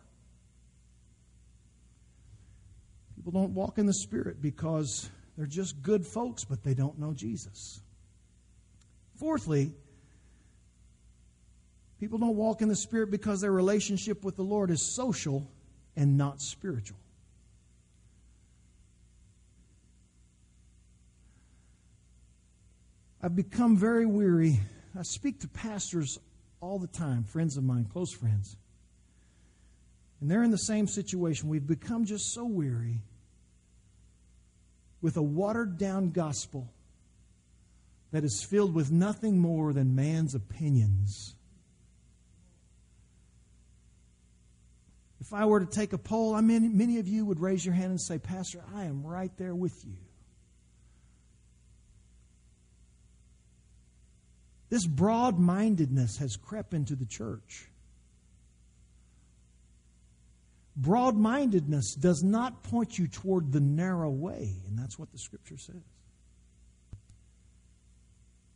People 3.17 3.33
don't 3.33 3.55
walk 3.55 3.79
in 3.79 3.87
the 3.87 3.93
Spirit 3.93 4.41
because 4.41 5.11
they're 5.37 5.47
just 5.47 5.83
good 5.83 6.07
folks, 6.07 6.45
but 6.45 6.63
they 6.63 6.75
don't 6.75 6.99
know 6.99 7.13
Jesus. 7.13 7.81
Fourthly, 9.17 9.73
people 11.99 12.19
don't 12.19 12.37
walk 12.37 12.63
in 12.63 12.69
the 12.69 12.77
Spirit 12.77 13.11
because 13.11 13.41
their 13.41 13.53
relationship 13.53 14.25
with 14.25 14.37
the 14.37 14.43
Lord 14.43 14.71
is 14.71 14.95
social 14.95 15.51
and 15.97 16.17
not 16.17 16.41
spiritual. 16.41 17.00
I've 23.23 23.37
become 23.37 23.77
very 23.77 24.07
weary. 24.07 24.61
I 24.99 25.03
speak 25.03 25.41
to 25.41 25.49
pastors 25.49 26.19
all 26.61 26.79
the 26.79 26.87
time, 26.87 27.25
friends 27.25 27.57
of 27.57 27.65
mine, 27.65 27.87
close 27.91 28.13
friends. 28.13 28.57
And 30.21 30.31
they're 30.31 30.43
in 30.43 30.51
the 30.51 30.59
same 30.59 30.87
situation. 30.87 31.49
We've 31.49 31.67
become 31.67 32.05
just 32.05 32.33
so 32.33 32.45
weary 32.45 33.01
with 35.01 35.17
a 35.17 35.23
watered 35.23 35.79
down 35.79 36.11
gospel 36.11 36.69
that 38.13 38.25
is 38.25 38.47
filled 38.49 38.75
with 38.75 38.91
nothing 38.91 39.39
more 39.39 39.73
than 39.73 39.95
man's 39.95 40.35
opinions. 40.35 41.35
If 45.21 45.33
I 45.33 45.45
were 45.45 45.61
to 45.61 45.67
take 45.67 45.93
a 45.93 45.99
poll, 45.99 46.35
I 46.35 46.41
mean, 46.41 46.77
many 46.77 46.99
of 46.99 47.07
you 47.07 47.25
would 47.27 47.41
raise 47.41 47.65
your 47.65 47.75
hand 47.75 47.91
and 47.91 48.01
say, 48.01 48.19
Pastor, 48.19 48.63
I 48.75 48.85
am 48.85 49.07
right 49.07 49.31
there 49.37 49.55
with 49.55 49.85
you. 49.85 49.97
This 54.71 54.87
broad 54.87 55.39
mindedness 55.39 56.19
has 56.19 56.37
crept 56.37 56.73
into 56.75 56.95
the 56.95 57.05
church. 57.05 57.67
Broad 60.77 61.17
mindedness 61.17 61.95
does 61.95 62.23
not 62.23 62.63
point 62.63 62.97
you 62.97 63.09
toward 63.09 63.53
the 63.53 63.61
narrow 63.61 64.09
way, 64.09 64.55
and 64.69 64.79
that's 64.79 64.99
what 64.99 65.11
the 65.11 65.19
scripture 65.19 65.59
says. 65.59 65.83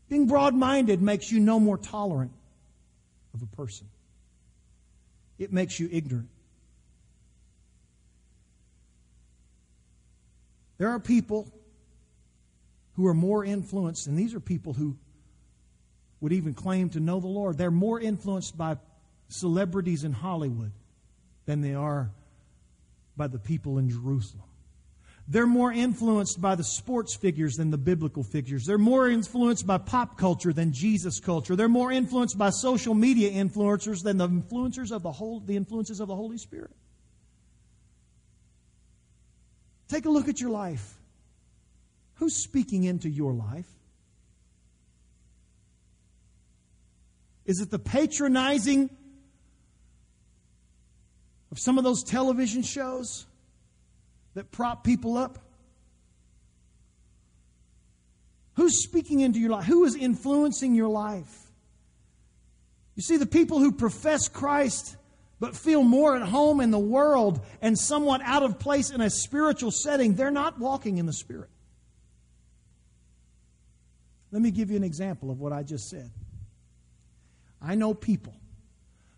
Being 0.09 0.27
broad 0.27 0.55
minded 0.55 1.03
makes 1.03 1.33
you 1.33 1.41
no 1.41 1.59
more 1.59 1.77
tolerant 1.77 2.31
of 3.35 3.43
a 3.43 3.57
person, 3.57 3.89
it 5.39 5.53
makes 5.53 5.81
you 5.81 5.89
ignorant. 5.91 6.29
There 10.79 10.91
are 10.91 11.01
people 11.01 11.53
who 12.95 13.07
are 13.07 13.15
more 13.15 13.45
influenced, 13.45 14.07
and 14.07 14.17
these 14.17 14.35
are 14.35 14.41
people 14.41 14.73
who 14.73 14.97
would 16.25 16.33
even 16.33 16.55
claim 16.55 16.89
to 16.89 17.01
know 17.01 17.21
the 17.21 17.27
Lord. 17.27 17.59
They're 17.59 17.71
more 17.71 18.01
influenced 18.01 18.57
by 18.57 18.79
celebrities 19.29 20.05
in 20.05 20.13
Hollywood 20.13 20.73
than 21.45 21.61
they 21.61 21.75
are 21.75 22.13
by 23.15 23.27
the 23.27 23.39
people 23.39 23.77
in 23.77 23.91
Jerusalem. 23.91 24.49
They're 25.29 25.47
more 25.47 25.71
influenced 25.71 26.41
by 26.41 26.55
the 26.55 26.65
sports 26.65 27.15
figures 27.15 27.57
than 27.57 27.71
the 27.71 27.77
biblical 27.77 28.23
figures. 28.23 28.65
They're 28.65 28.79
more 28.79 29.07
influenced 29.07 29.67
by 29.67 29.77
pop 29.77 30.17
culture 30.17 30.55
than 30.55 30.73
Jesus 30.73 31.21
culture. 31.21 31.57
They're 31.57 31.69
more 31.69 31.93
influenced 31.93 32.39
by 32.39 32.49
social 32.49 32.95
media 32.95 33.31
influencers 33.31 34.03
than 34.03 34.17
the 34.17 34.27
influencers 34.27 34.93
of 34.93 35.03
the 35.03 35.13
whole, 35.13 35.41
the 35.41 35.57
influences 35.57 36.01
of 36.01 36.09
the 36.09 36.17
Holy 36.17 36.39
Spirit. 36.39 36.71
Take 39.89 40.07
a 40.07 40.11
look 40.11 40.31
at 40.31 40.41
your 40.41 40.51
life. 40.51 40.95
Who's 42.15 42.35
speaking 42.35 42.85
into 42.85 43.11
your 43.11 43.35
life? 43.35 43.69
Is 47.47 47.61
it 47.61 47.71
the 47.71 47.79
patronizing 47.79 48.91
of 51.51 51.59
some 51.59 51.79
of 51.79 51.85
those 51.85 52.03
television 52.03 52.63
shows 52.63 53.27
that 54.35 54.51
prop 54.51 54.85
people 54.85 55.17
up? 55.17 55.39
Who's 58.55 58.83
speaking 58.85 59.21
into 59.21 59.39
your 59.39 59.51
life? 59.51 59.65
Who 59.65 59.85
is 59.85 59.95
influencing 59.95 60.75
your 60.75 60.89
life? 60.89 61.51
You 62.95 63.03
see, 63.03 63.17
the 63.17 63.27
people 63.27 63.59
who 63.59 63.73
profess 63.73 64.29
Christ 64.29 64.97
but 65.41 65.57
feel 65.57 65.83
more 65.83 66.17
at 66.17 66.23
home 66.23 66.61
in 66.61 66.71
the 66.71 66.79
world 66.79 67.45
and 67.61 67.79
somewhat 67.79 68.23
out 68.25 68.43
of 68.43 68.59
place 68.59 68.91
in 68.91 69.01
a 69.01 69.11
spiritual 69.11 69.71
setting, 69.71 70.15
they're 70.15 70.31
not 70.31 70.59
walking 70.59 70.99
in 70.99 71.07
the 71.07 71.13
Spirit. 71.13 71.51
Let 74.31 74.41
me 74.43 74.51
give 74.51 74.71
you 74.71 74.77
an 74.77 74.85
example 74.85 75.31
of 75.31 75.41
what 75.41 75.53
I 75.53 75.63
just 75.63 75.89
said. 75.89 76.11
I 77.65 77.77
know 77.77 77.95
people 77.95 78.35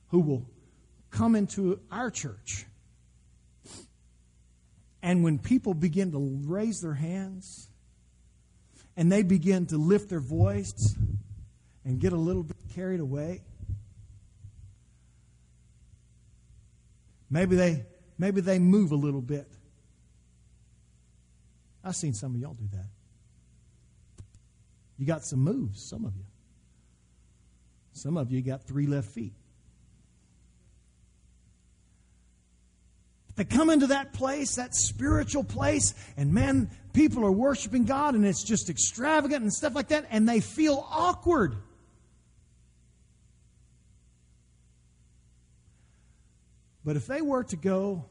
who 0.08 0.20
will 0.20 0.48
come 1.10 1.34
into 1.34 1.80
our 1.90 2.10
church. 2.10 2.64
And 5.02 5.24
when 5.24 5.38
people 5.38 5.74
begin 5.74 6.12
to 6.12 6.40
raise 6.44 6.80
their 6.80 6.94
hands 6.94 7.68
and 8.96 9.10
they 9.10 9.22
begin 9.22 9.66
to 9.66 9.78
lift 9.78 10.08
their 10.08 10.20
voice 10.20 10.94
and 11.84 12.00
get 12.00 12.12
a 12.12 12.16
little 12.16 12.42
bit 12.42 12.56
carried 12.74 13.00
away, 13.00 13.42
maybe 17.30 17.56
they 17.56 17.84
maybe 18.18 18.40
they 18.40 18.58
move 18.58 18.92
a 18.92 18.96
little 18.96 19.22
bit. 19.22 19.48
I've 21.82 21.96
seen 21.96 22.14
some 22.14 22.34
of 22.34 22.40
y'all 22.40 22.54
do 22.54 22.68
that. 22.72 22.86
You 24.98 25.06
got 25.06 25.24
some 25.24 25.40
moves, 25.40 25.82
some 25.82 26.04
of 26.04 26.16
you. 26.16 26.25
Some 27.96 28.18
of 28.18 28.30
you 28.30 28.42
got 28.42 28.62
three 28.62 28.86
left 28.86 29.08
feet. 29.08 29.32
They 33.36 33.44
come 33.44 33.70
into 33.70 33.86
that 33.88 34.12
place, 34.12 34.56
that 34.56 34.74
spiritual 34.74 35.44
place, 35.44 35.94
and 36.14 36.32
man, 36.32 36.70
people 36.92 37.24
are 37.24 37.32
worshiping 37.32 37.84
God 37.86 38.14
and 38.14 38.26
it's 38.26 38.44
just 38.44 38.68
extravagant 38.68 39.42
and 39.42 39.52
stuff 39.52 39.74
like 39.74 39.88
that, 39.88 40.06
and 40.10 40.28
they 40.28 40.40
feel 40.40 40.86
awkward. 40.90 41.56
But 46.84 46.96
if 46.96 47.06
they 47.06 47.22
were 47.22 47.44
to 47.44 47.56
go 47.56 48.04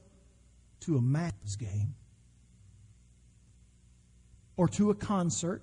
to 0.81 0.97
a 0.97 1.01
Mavs 1.01 1.59
game 1.59 1.93
or 4.57 4.67
to 4.69 4.89
a 4.89 4.95
concert, 4.95 5.61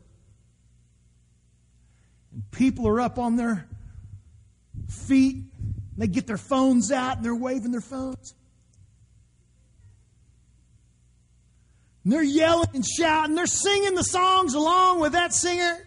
and 2.33 2.49
people 2.53 2.87
are 2.87 3.01
up 3.01 3.19
on 3.19 3.35
their 3.35 3.69
feet, 4.93 5.45
they 5.97 6.07
get 6.07 6.27
their 6.27 6.39
phones 6.39 6.91
out 6.93 7.17
and 7.17 7.25
they're 7.25 7.35
waving 7.35 7.73
their 7.73 7.81
phones. 7.81 8.35
And 12.05 12.13
they're 12.13 12.23
yelling 12.23 12.69
and 12.75 12.85
shouting. 12.85 13.35
They're 13.35 13.47
singing 13.47 13.95
the 13.95 14.03
songs 14.05 14.55
along 14.55 15.01
with 15.01 15.13
that 15.13 15.33
singer. 15.33 15.87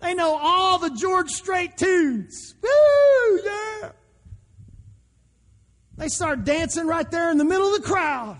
They 0.00 0.14
know 0.14 0.38
all 0.40 0.78
the 0.78 0.90
George 0.90 1.30
Strait 1.30 1.76
tunes. 1.76 2.54
Woo, 2.62 3.40
yeah. 3.44 3.90
They 5.96 6.08
start 6.08 6.44
dancing 6.44 6.86
right 6.86 7.10
there 7.10 7.30
in 7.30 7.36
the 7.36 7.44
middle 7.44 7.74
of 7.74 7.82
the 7.82 7.86
crowd. 7.86 8.38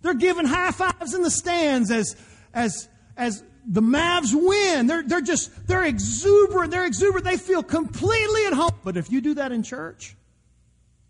They're 0.00 0.14
giving 0.14 0.46
high 0.46 0.70
fives 0.70 1.14
in 1.14 1.22
the 1.22 1.30
stands 1.30 1.90
as, 1.90 2.16
as, 2.54 2.88
as 3.16 3.42
the 3.66 3.82
Mavs 3.82 4.32
win. 4.32 4.86
They're, 4.86 5.02
they're 5.02 5.20
just, 5.20 5.66
they're 5.66 5.84
exuberant. 5.84 6.70
They're 6.70 6.86
exuberant. 6.86 7.24
They 7.24 7.36
feel 7.36 7.62
completely 7.62 8.46
at 8.46 8.52
home. 8.52 8.74
But 8.84 8.96
if 8.96 9.10
you 9.10 9.20
do 9.20 9.34
that 9.34 9.52
in 9.52 9.62
church, 9.62 10.16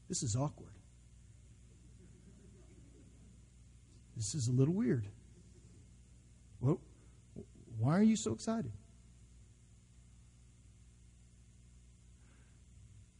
this 0.08 0.22
is 0.22 0.34
awkward. 0.36 0.70
This 4.16 4.34
is 4.34 4.48
a 4.48 4.52
little 4.52 4.72
weird. 4.72 5.06
Well, 6.60 6.80
why 7.78 7.98
are 7.98 8.02
you 8.02 8.16
so 8.16 8.32
excited? 8.32 8.72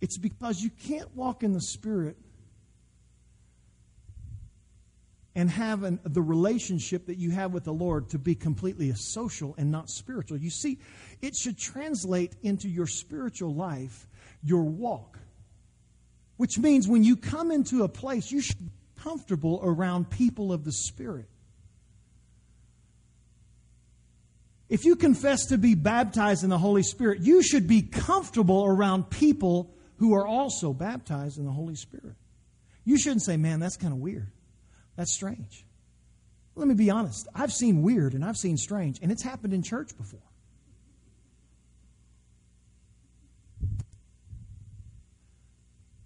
It's 0.00 0.16
because 0.16 0.62
you 0.62 0.70
can't 0.70 1.14
walk 1.14 1.42
in 1.42 1.52
the 1.52 1.60
Spirit 1.60 2.16
and 5.36 5.50
have 5.50 5.82
an, 5.82 6.00
the 6.02 6.22
relationship 6.22 7.06
that 7.06 7.18
you 7.18 7.30
have 7.30 7.52
with 7.52 7.64
the 7.64 7.72
Lord 7.72 8.08
to 8.08 8.18
be 8.18 8.34
completely 8.34 8.90
social 8.94 9.54
and 9.58 9.70
not 9.70 9.90
spiritual. 9.90 10.38
You 10.38 10.48
see, 10.48 10.78
it 11.20 11.36
should 11.36 11.58
translate 11.58 12.34
into 12.42 12.70
your 12.70 12.86
spiritual 12.86 13.54
life, 13.54 14.08
your 14.42 14.64
walk. 14.64 15.18
Which 16.38 16.58
means 16.58 16.88
when 16.88 17.04
you 17.04 17.16
come 17.16 17.50
into 17.50 17.84
a 17.84 17.88
place, 17.88 18.32
you 18.32 18.40
should 18.40 18.58
be 18.58 18.70
comfortable 19.02 19.60
around 19.62 20.08
people 20.08 20.54
of 20.54 20.64
the 20.64 20.72
Spirit. 20.72 21.28
If 24.70 24.86
you 24.86 24.96
confess 24.96 25.46
to 25.46 25.58
be 25.58 25.74
baptized 25.74 26.44
in 26.44 26.50
the 26.50 26.58
Holy 26.58 26.82
Spirit, 26.82 27.20
you 27.20 27.42
should 27.42 27.68
be 27.68 27.82
comfortable 27.82 28.64
around 28.64 29.10
people 29.10 29.74
who 29.98 30.14
are 30.14 30.26
also 30.26 30.72
baptized 30.72 31.38
in 31.38 31.44
the 31.44 31.52
Holy 31.52 31.76
Spirit. 31.76 32.16
You 32.86 32.98
shouldn't 32.98 33.22
say, 33.22 33.36
man, 33.36 33.60
that's 33.60 33.76
kind 33.76 33.92
of 33.92 33.98
weird. 33.98 34.32
That's 34.96 35.12
strange. 35.12 35.64
Let 36.54 36.66
me 36.68 36.74
be 36.74 36.90
honest. 36.90 37.28
I've 37.34 37.52
seen 37.52 37.82
weird 37.82 38.14
and 38.14 38.24
I've 38.24 38.36
seen 38.36 38.56
strange, 38.56 38.98
and 39.02 39.12
it's 39.12 39.22
happened 39.22 39.52
in 39.52 39.62
church 39.62 39.96
before. 39.96 40.20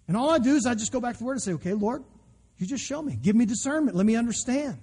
And 0.07 0.17
all 0.17 0.29
I 0.29 0.39
do 0.39 0.55
is 0.55 0.65
I 0.65 0.75
just 0.75 0.91
go 0.91 0.99
back 0.99 1.13
to 1.13 1.19
the 1.19 1.23
Word 1.23 1.33
and 1.33 1.41
say, 1.41 1.53
okay, 1.53 1.71
Lord, 1.71 2.03
you 2.57 2.67
just 2.67 2.83
show 2.83 3.01
me. 3.01 3.15
Give 3.15 3.33
me 3.33 3.45
discernment. 3.45 3.95
Let 3.95 4.05
me 4.05 4.17
understand. 4.17 4.77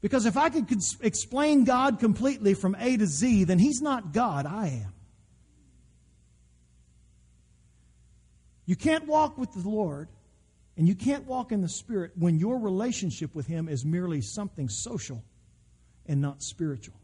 Because 0.00 0.26
if 0.26 0.36
I 0.36 0.48
could 0.48 0.68
explain 1.00 1.62
God 1.62 2.00
completely 2.00 2.54
from 2.54 2.74
A 2.80 2.96
to 2.96 3.06
Z, 3.06 3.44
then 3.44 3.60
He's 3.60 3.80
not 3.80 4.12
God, 4.12 4.46
I 4.46 4.82
am. 4.84 4.92
You 8.66 8.74
can't 8.74 9.06
walk 9.06 9.38
with 9.38 9.52
the 9.52 9.68
Lord 9.68 10.08
and 10.80 10.88
you 10.88 10.94
can't 10.94 11.26
walk 11.26 11.52
in 11.52 11.60
the 11.60 11.68
Spirit 11.68 12.12
when 12.16 12.38
your 12.38 12.58
relationship 12.58 13.34
with 13.34 13.46
Him 13.46 13.68
is 13.68 13.84
merely 13.84 14.22
something 14.22 14.70
social 14.70 15.22
and 16.06 16.22
not 16.22 16.42
spiritual. 16.42 16.94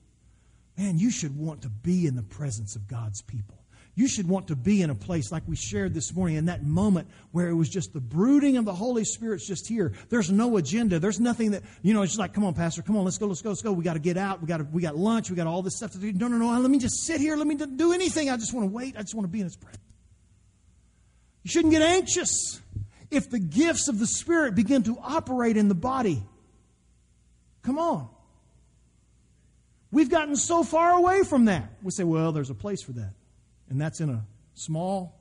Man, 0.78 0.98
you 0.98 1.10
should 1.10 1.36
want 1.36 1.60
to 1.60 1.68
be 1.68 2.06
in 2.06 2.16
the 2.16 2.22
presence 2.22 2.74
of 2.74 2.88
God's 2.88 3.20
people. 3.20 3.58
You 3.94 4.08
should 4.08 4.30
want 4.30 4.48
to 4.48 4.56
be 4.56 4.80
in 4.80 4.88
a 4.88 4.94
place 4.94 5.30
like 5.30 5.42
we 5.46 5.56
shared 5.56 5.92
this 5.92 6.14
morning 6.14 6.36
in 6.36 6.46
that 6.46 6.62
moment 6.64 7.08
where 7.32 7.48
it 7.48 7.54
was 7.54 7.68
just 7.68 7.92
the 7.92 8.00
brooding 8.00 8.56
of 8.56 8.64
the 8.64 8.72
Holy 8.72 9.04
Spirit's 9.04 9.46
just 9.46 9.68
here. 9.68 9.92
There's 10.08 10.30
no 10.30 10.56
agenda. 10.56 10.98
There's 10.98 11.20
nothing 11.20 11.50
that, 11.50 11.62
you 11.82 11.92
know, 11.92 12.00
it's 12.00 12.12
just 12.12 12.18
like, 12.18 12.32
come 12.32 12.44
on, 12.44 12.54
Pastor, 12.54 12.80
come 12.80 12.96
on, 12.96 13.04
let's 13.04 13.18
go, 13.18 13.26
let's 13.26 13.42
go, 13.42 13.50
let's 13.50 13.60
go. 13.60 13.72
We 13.72 13.84
got 13.84 13.92
to 13.92 13.98
get 13.98 14.16
out. 14.16 14.40
We 14.40 14.48
got 14.48 14.56
to, 14.56 14.64
we 14.64 14.80
got 14.80 14.96
lunch. 14.96 15.28
We 15.28 15.36
got 15.36 15.46
all 15.46 15.60
this 15.60 15.76
stuff 15.76 15.92
to 15.92 15.98
do. 15.98 16.14
No, 16.14 16.28
no, 16.28 16.38
no. 16.38 16.58
Let 16.58 16.70
me 16.70 16.78
just 16.78 17.04
sit 17.04 17.20
here. 17.20 17.36
Let 17.36 17.46
me 17.46 17.56
do 17.56 17.92
anything. 17.92 18.30
I 18.30 18.38
just 18.38 18.54
want 18.54 18.70
to 18.70 18.74
wait. 18.74 18.96
I 18.96 19.02
just 19.02 19.14
want 19.14 19.26
to 19.26 19.30
be 19.30 19.40
in 19.40 19.44
His 19.44 19.56
presence. 19.56 19.84
You 21.42 21.50
shouldn't 21.50 21.72
get 21.72 21.82
anxious 21.82 22.62
if 23.10 23.30
the 23.30 23.38
gifts 23.38 23.88
of 23.88 23.98
the 23.98 24.06
Spirit 24.06 24.54
begin 24.54 24.82
to 24.84 24.98
operate 25.02 25.56
in 25.56 25.68
the 25.68 25.74
body. 25.74 26.22
Come 27.62 27.78
on. 27.78 28.08
We've 29.90 30.10
gotten 30.10 30.36
so 30.36 30.62
far 30.62 30.92
away 30.92 31.22
from 31.22 31.46
that. 31.46 31.70
We 31.82 31.90
say, 31.90 32.04
well, 32.04 32.32
there's 32.32 32.50
a 32.50 32.54
place 32.54 32.82
for 32.82 32.92
that 32.92 33.14
and 33.68 33.80
that's 33.80 34.00
in 34.00 34.10
a 34.10 34.24
small 34.54 35.14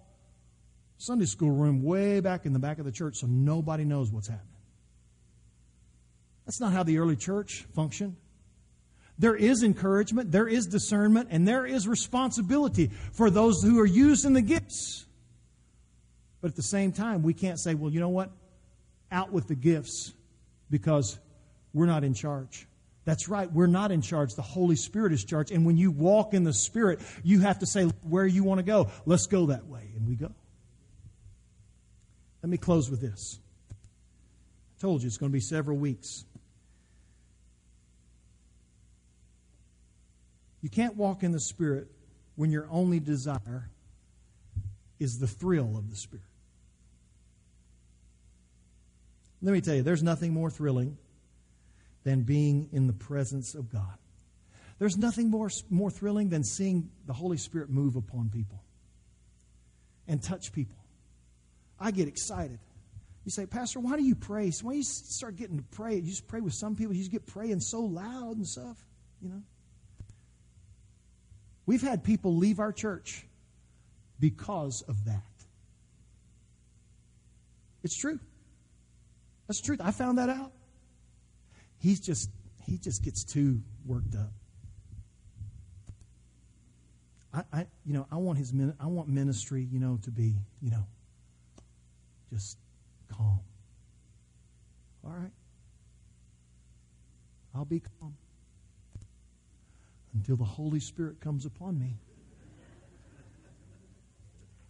Sunday 0.98 1.26
school 1.26 1.52
room 1.52 1.84
way 1.84 2.20
back 2.20 2.46
in 2.46 2.54
the 2.54 2.60
back 2.60 2.80
of 2.80 2.86
the 2.86 2.92
church 2.92 3.16
so 3.18 3.28
nobody 3.28 3.84
knows 3.84 4.12
what's 4.12 4.28
happening. 4.28 4.48
That's 6.46 6.62
not 6.62 6.74
how 6.74 6.84
the 6.84 7.00
early 7.00 7.16
church 7.16 7.66
functioned. 7.74 8.16
There 9.18 9.36
is 9.36 9.64
encouragement, 9.64 10.32
there 10.32 10.48
is 10.48 10.68
discernment, 10.68 11.30
and 11.32 11.48
there 11.48 11.66
is 11.66 11.88
responsibility 11.88 12.92
for 13.14 13.30
those 13.30 13.64
who 13.64 13.80
are 13.80 13.86
using 13.86 14.34
the 14.34 14.42
gifts. 14.42 15.06
But 16.46 16.52
at 16.52 16.58
the 16.58 16.62
same 16.62 16.92
time, 16.92 17.24
we 17.24 17.34
can't 17.34 17.60
say, 17.60 17.74
well, 17.74 17.92
you 17.92 18.00
know 18.00 18.10
what? 18.10 18.30
Out 19.12 19.32
with 19.32 19.48
the 19.48 19.56
gifts 19.56 20.14
because 20.70 21.18
we're 21.74 21.88
not 21.88 22.04
in 22.04 22.14
charge. 22.14 22.68
That's 23.04 23.28
right. 23.28 23.52
We're 23.52 23.66
not 23.66 23.92
in 23.92 24.04
charge. 24.04 24.36
The 24.36 24.44
Holy 24.44 24.76
Spirit 24.76 25.12
is 25.12 25.24
charged. 25.24 25.52
And 25.52 25.66
when 25.66 25.76
you 25.76 25.90
walk 25.90 26.36
in 26.36 26.44
the 26.44 26.54
Spirit, 26.54 27.00
you 27.24 27.40
have 27.40 27.58
to 27.62 27.66
say 27.66 27.86
where 28.04 28.28
you 28.28 28.44
want 28.44 28.60
to 28.60 28.64
go. 28.64 28.92
Let's 29.08 29.26
go 29.26 29.48
that 29.48 29.66
way. 29.66 29.90
And 29.96 30.08
we 30.08 30.14
go. 30.14 30.32
Let 32.44 32.50
me 32.52 32.58
close 32.58 32.92
with 32.92 33.02
this. 33.02 33.40
I 33.72 34.82
told 34.82 35.02
you 35.02 35.08
it's 35.08 35.18
going 35.18 35.32
to 35.32 35.34
be 35.34 35.40
several 35.40 35.78
weeks. 35.78 36.26
You 40.62 40.70
can't 40.70 40.96
walk 40.96 41.24
in 41.24 41.32
the 41.32 41.40
Spirit 41.40 41.88
when 42.36 42.52
your 42.52 42.68
only 42.70 43.00
desire 43.00 43.72
is 45.00 45.18
the 45.18 45.26
thrill 45.26 45.76
of 45.76 45.90
the 45.90 45.96
Spirit. 45.96 46.22
Let 49.46 49.52
me 49.52 49.62
tell 49.62 49.76
you, 49.76 49.84
there's 49.84 50.02
nothing 50.02 50.34
more 50.34 50.50
thrilling 50.50 50.98
than 52.04 52.24
being 52.24 52.68
in 52.72 52.88
the 52.88 52.94
presence 52.94 53.54
of 53.54 53.72
God. 53.72 53.94
There's 54.80 54.98
nothing 54.98 55.30
more, 55.30 55.52
more 55.70 55.92
thrilling 55.92 56.30
than 56.30 56.44
seeing 56.44 56.90
the 57.06 57.14
Holy 57.14 57.38
Spirit 57.38 57.70
move 57.70 57.96
upon 57.96 58.30
people 58.30 58.64
and 60.08 60.22
touch 60.22 60.52
people. 60.52 60.80
I 61.80 61.92
get 61.92 62.08
excited. 62.08 62.58
You 63.24 63.30
say, 63.30 63.46
Pastor, 63.46 63.80
why 63.80 63.98
do 63.98 64.04
you 64.04 64.16
pray? 64.16 64.50
So 64.50 64.66
when 64.66 64.78
you 64.78 64.84
start 64.84 65.36
getting 65.36 65.58
to 65.58 65.64
pray, 65.64 65.98
you 65.98 66.10
just 66.10 66.28
pray 66.28 66.42
with 66.42 66.56
some 66.56 66.76
people, 66.76 66.96
you 66.96 67.02
just 67.02 67.12
get 67.12 67.28
praying 67.28 67.60
so 67.60 67.82
loud 67.82 68.38
and 68.38 68.48
stuff, 68.48 68.84
you 69.22 69.30
know. 69.30 69.44
We've 71.68 71.84
had 71.84 72.04
people 72.04 72.36
leave 72.36 72.60
our 72.60 72.72
church 72.72 73.28
because 74.20 74.82
of 74.88 75.06
that. 75.06 75.22
It's 77.84 77.96
true. 77.96 78.20
That's 79.48 79.62
the 79.62 79.66
truth. 79.66 79.82
I 79.84 79.92
found 79.92 80.18
that 80.18 80.30
out 80.30 80.52
he's 81.86 82.00
just 82.00 82.30
he 82.66 82.78
just 82.78 83.04
gets 83.04 83.24
too 83.24 83.62
worked 83.86 84.16
up. 84.16 84.32
I, 87.34 87.44
I 87.60 87.68
you 87.86 87.94
know 87.94 88.08
I 88.12 88.16
want 88.16 88.40
his 88.40 88.54
I 88.80 88.88
want 88.88 89.08
ministry 89.08 89.68
you 89.72 89.80
know 89.80 90.00
to 90.04 90.12
be 90.12 90.36
you 90.62 90.72
know 90.72 90.86
just 92.34 92.58
calm. 93.16 93.40
All 95.04 95.12
right. 95.12 95.32
I'll 97.54 97.66
be 97.66 97.82
calm 98.00 98.18
until 100.14 100.36
the 100.36 100.44
Holy 100.44 100.80
Spirit 100.80 101.22
comes 101.22 101.46
upon 101.46 101.78
me. 101.78 101.98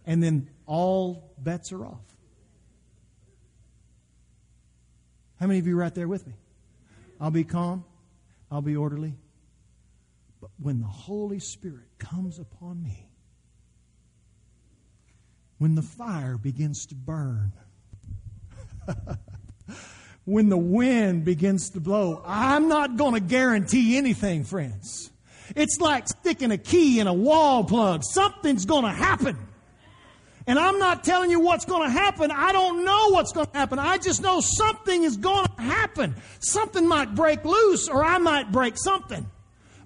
And 0.04 0.22
then 0.22 0.50
all 0.66 1.34
bets 1.38 1.72
are 1.72 1.84
off. 1.84 2.15
How 5.38 5.46
many 5.46 5.58
of 5.58 5.66
you 5.66 5.76
are 5.76 5.80
right 5.80 5.94
there 5.94 6.08
with 6.08 6.26
me? 6.26 6.34
I'll 7.20 7.30
be 7.30 7.44
calm, 7.44 7.84
I'll 8.50 8.62
be 8.62 8.76
orderly. 8.76 9.14
But 10.40 10.50
when 10.60 10.80
the 10.80 10.86
Holy 10.86 11.38
Spirit 11.38 11.86
comes 11.98 12.38
upon 12.38 12.82
me, 12.82 13.08
when 15.58 15.74
the 15.74 15.82
fire 15.82 16.36
begins 16.36 16.86
to 16.86 16.94
burn, 16.94 17.52
when 20.24 20.48
the 20.48 20.58
wind 20.58 21.24
begins 21.24 21.70
to 21.70 21.80
blow, 21.80 22.22
I'm 22.24 22.68
not 22.68 22.96
going 22.96 23.14
to 23.14 23.20
guarantee 23.20 23.96
anything, 23.96 24.44
friends. 24.44 25.10
It's 25.54 25.78
like 25.80 26.08
sticking 26.08 26.50
a 26.50 26.58
key 26.58 27.00
in 27.00 27.06
a 27.06 27.14
wall 27.14 27.64
plug. 27.64 28.02
Something's 28.04 28.66
going 28.66 28.84
to 28.84 28.90
happen. 28.90 29.38
And 30.46 30.58
I'm 30.58 30.78
not 30.78 31.02
telling 31.02 31.30
you 31.30 31.40
what's 31.40 31.64
going 31.64 31.82
to 31.82 31.90
happen. 31.90 32.30
I 32.30 32.52
don't 32.52 32.84
know 32.84 33.10
what's 33.10 33.32
going 33.32 33.46
to 33.46 33.58
happen. 33.58 33.80
I 33.80 33.98
just 33.98 34.22
know 34.22 34.40
something 34.40 35.02
is 35.02 35.16
going 35.16 35.46
to 35.46 35.62
happen. 35.62 36.14
Something 36.38 36.86
might 36.86 37.14
break 37.14 37.44
loose 37.44 37.88
or 37.88 38.04
I 38.04 38.18
might 38.18 38.52
break 38.52 38.78
something. 38.78 39.26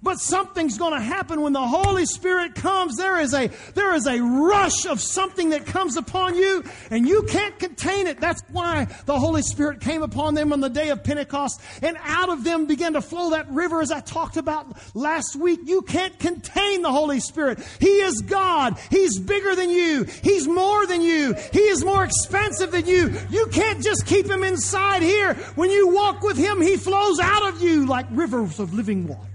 But 0.03 0.19
something's 0.19 0.79
going 0.79 0.95
to 0.95 1.01
happen 1.01 1.43
when 1.43 1.53
the 1.53 1.67
Holy 1.67 2.07
Spirit 2.07 2.55
comes. 2.55 2.97
There 2.97 3.21
is 3.21 3.35
a, 3.35 3.49
there 3.75 3.95
is 3.95 4.07
a 4.07 4.19
rush 4.21 4.87
of 4.87 4.99
something 4.99 5.51
that 5.51 5.67
comes 5.67 5.97
upon 5.97 6.37
you 6.37 6.65
and 6.91 7.07
you 7.07 7.25
can't 7.25 7.59
contain 7.59 8.07
it. 8.07 8.19
That's 8.19 8.43
why 8.51 8.87
the 9.05 9.19
Holy 9.19 9.43
Spirit 9.43 9.81
came 9.81 10.03
upon 10.03 10.35
them 10.35 10.55
on 10.55 10.61
the 10.61 10.71
day 10.71 10.89
of 10.89 11.05
Pentecost 11.05 11.61
and 11.83 11.99
out 12.03 12.31
of 12.31 12.45
them 12.45 12.65
began 12.67 12.95
to 12.95 13.03
flow 13.03 13.31
that 13.31 13.51
river 13.51 13.83
as 13.83 13.93
I 13.93 14.01
talked 14.01 14.39
about 14.39 14.67
last 14.95 15.37
week. 15.37 15.61
You 15.65 15.83
can't 15.83 16.19
contain 16.19 16.81
the 16.81 16.93
Holy 16.93 17.21
Spirit. 17.21 17.59
He 17.79 18.01
is 18.01 18.23
God. 18.23 18.79
He's 18.89 19.19
bigger 19.19 19.55
than 19.55 19.69
you. 19.69 20.05
He's 20.23 20.49
more 20.49 20.87
than 20.87 21.03
you. 21.03 21.35
He 21.53 21.61
is 21.61 21.85
more 21.85 22.05
expensive 22.05 22.71
than 22.71 22.87
you. 22.87 23.15
You 23.29 23.47
can't 23.49 23.83
just 23.83 24.07
keep 24.07 24.27
him 24.27 24.45
inside 24.45 25.03
here. 25.03 25.35
When 25.57 25.71
you 25.71 25.89
walk 25.89 26.23
with 26.23 26.39
him, 26.39 26.63
he 26.63 26.77
flows 26.77 27.21
out 27.21 27.53
of 27.53 27.61
you 27.61 27.87
like 27.87 28.07
rivers 28.11 28.59
of 28.59 28.73
living 28.73 29.07
water. 29.07 29.30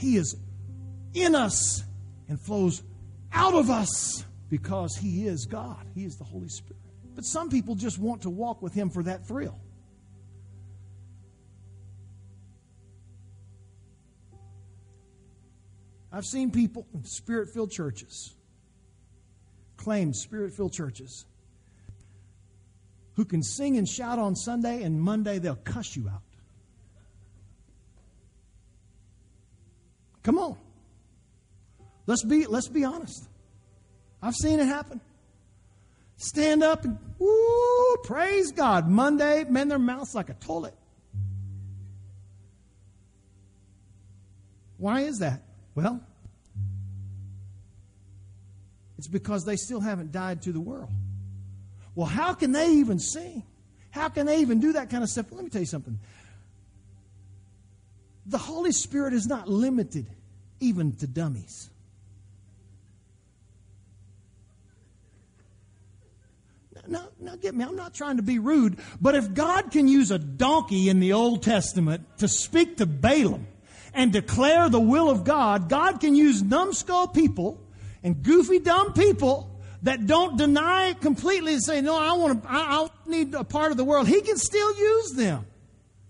He 0.00 0.16
is 0.16 0.34
in 1.12 1.34
us 1.34 1.84
and 2.26 2.40
flows 2.40 2.82
out 3.34 3.52
of 3.52 3.68
us 3.68 4.24
because 4.48 4.96
He 4.96 5.26
is 5.26 5.44
God. 5.44 5.86
He 5.94 6.06
is 6.06 6.16
the 6.16 6.24
Holy 6.24 6.48
Spirit. 6.48 6.80
But 7.14 7.26
some 7.26 7.50
people 7.50 7.74
just 7.74 7.98
want 7.98 8.22
to 8.22 8.30
walk 8.30 8.62
with 8.62 8.72
Him 8.72 8.88
for 8.88 9.02
that 9.02 9.28
thrill. 9.28 9.60
I've 16.10 16.24
seen 16.24 16.50
people 16.50 16.86
in 16.94 17.04
spirit 17.04 17.50
filled 17.50 17.70
churches, 17.70 18.34
claim 19.76 20.14
spirit 20.14 20.54
filled 20.54 20.72
churches, 20.72 21.26
who 23.16 23.26
can 23.26 23.42
sing 23.42 23.76
and 23.76 23.86
shout 23.86 24.18
on 24.18 24.34
Sunday 24.34 24.82
and 24.82 24.98
Monday 24.98 25.38
they'll 25.38 25.56
cuss 25.56 25.94
you 25.94 26.08
out. 26.08 26.29
Come 30.22 30.38
on. 30.38 30.56
Let's 32.06 32.24
be, 32.24 32.46
let's 32.46 32.68
be 32.68 32.84
honest. 32.84 33.28
I've 34.22 34.34
seen 34.34 34.60
it 34.60 34.66
happen. 34.66 35.00
Stand 36.16 36.62
up 36.62 36.84
and, 36.84 36.98
woo, 37.18 37.96
praise 38.04 38.52
God. 38.52 38.88
Monday, 38.88 39.44
man, 39.44 39.68
their 39.68 39.78
mouth's 39.78 40.14
like 40.14 40.28
a 40.28 40.34
toilet. 40.34 40.74
Why 44.76 45.02
is 45.02 45.18
that? 45.18 45.42
Well, 45.74 46.00
it's 48.98 49.08
because 49.08 49.44
they 49.44 49.56
still 49.56 49.80
haven't 49.80 50.12
died 50.12 50.42
to 50.42 50.52
the 50.52 50.60
world. 50.60 50.90
Well, 51.94 52.06
how 52.06 52.34
can 52.34 52.52
they 52.52 52.68
even 52.72 52.98
sing? 52.98 53.42
How 53.90 54.08
can 54.08 54.26
they 54.26 54.40
even 54.40 54.60
do 54.60 54.74
that 54.74 54.90
kind 54.90 55.02
of 55.02 55.10
stuff? 55.10 55.26
Let 55.32 55.44
me 55.44 55.50
tell 55.50 55.60
you 55.60 55.66
something 55.66 55.98
the 58.26 58.38
Holy 58.38 58.72
Spirit 58.72 59.14
is 59.14 59.26
not 59.26 59.48
limited 59.48 60.06
even 60.60 60.92
to 60.96 61.06
dummies. 61.06 61.70
Now, 66.86 67.08
now 67.20 67.36
get 67.36 67.54
me, 67.54 67.64
I'm 67.64 67.76
not 67.76 67.94
trying 67.94 68.16
to 68.16 68.22
be 68.22 68.38
rude, 68.38 68.78
but 69.00 69.14
if 69.14 69.32
God 69.32 69.70
can 69.70 69.86
use 69.86 70.10
a 70.10 70.18
donkey 70.18 70.88
in 70.88 70.98
the 70.98 71.12
Old 71.12 71.42
Testament 71.42 72.04
to 72.18 72.26
speak 72.26 72.78
to 72.78 72.86
Balaam 72.86 73.46
and 73.94 74.12
declare 74.12 74.68
the 74.68 74.80
will 74.80 75.08
of 75.08 75.22
God, 75.22 75.68
God 75.68 76.00
can 76.00 76.16
use 76.16 76.42
numbskull 76.42 77.08
people 77.08 77.60
and 78.02 78.22
goofy 78.22 78.58
dumb 78.58 78.92
people 78.92 79.50
that 79.82 80.06
don't 80.06 80.36
deny 80.36 80.88
it 80.88 81.00
completely 81.00 81.54
and 81.54 81.62
say, 81.62 81.80
no, 81.80 81.96
I 81.96 82.12
want 82.12 82.42
to, 82.42 82.50
I, 82.50 82.56
I 82.56 82.88
need 83.08 83.34
a 83.34 83.44
part 83.44 83.70
of 83.70 83.76
the 83.76 83.84
world. 83.84 84.08
He 84.08 84.20
can 84.20 84.36
still 84.36 84.76
use 84.76 85.12
them. 85.12 85.46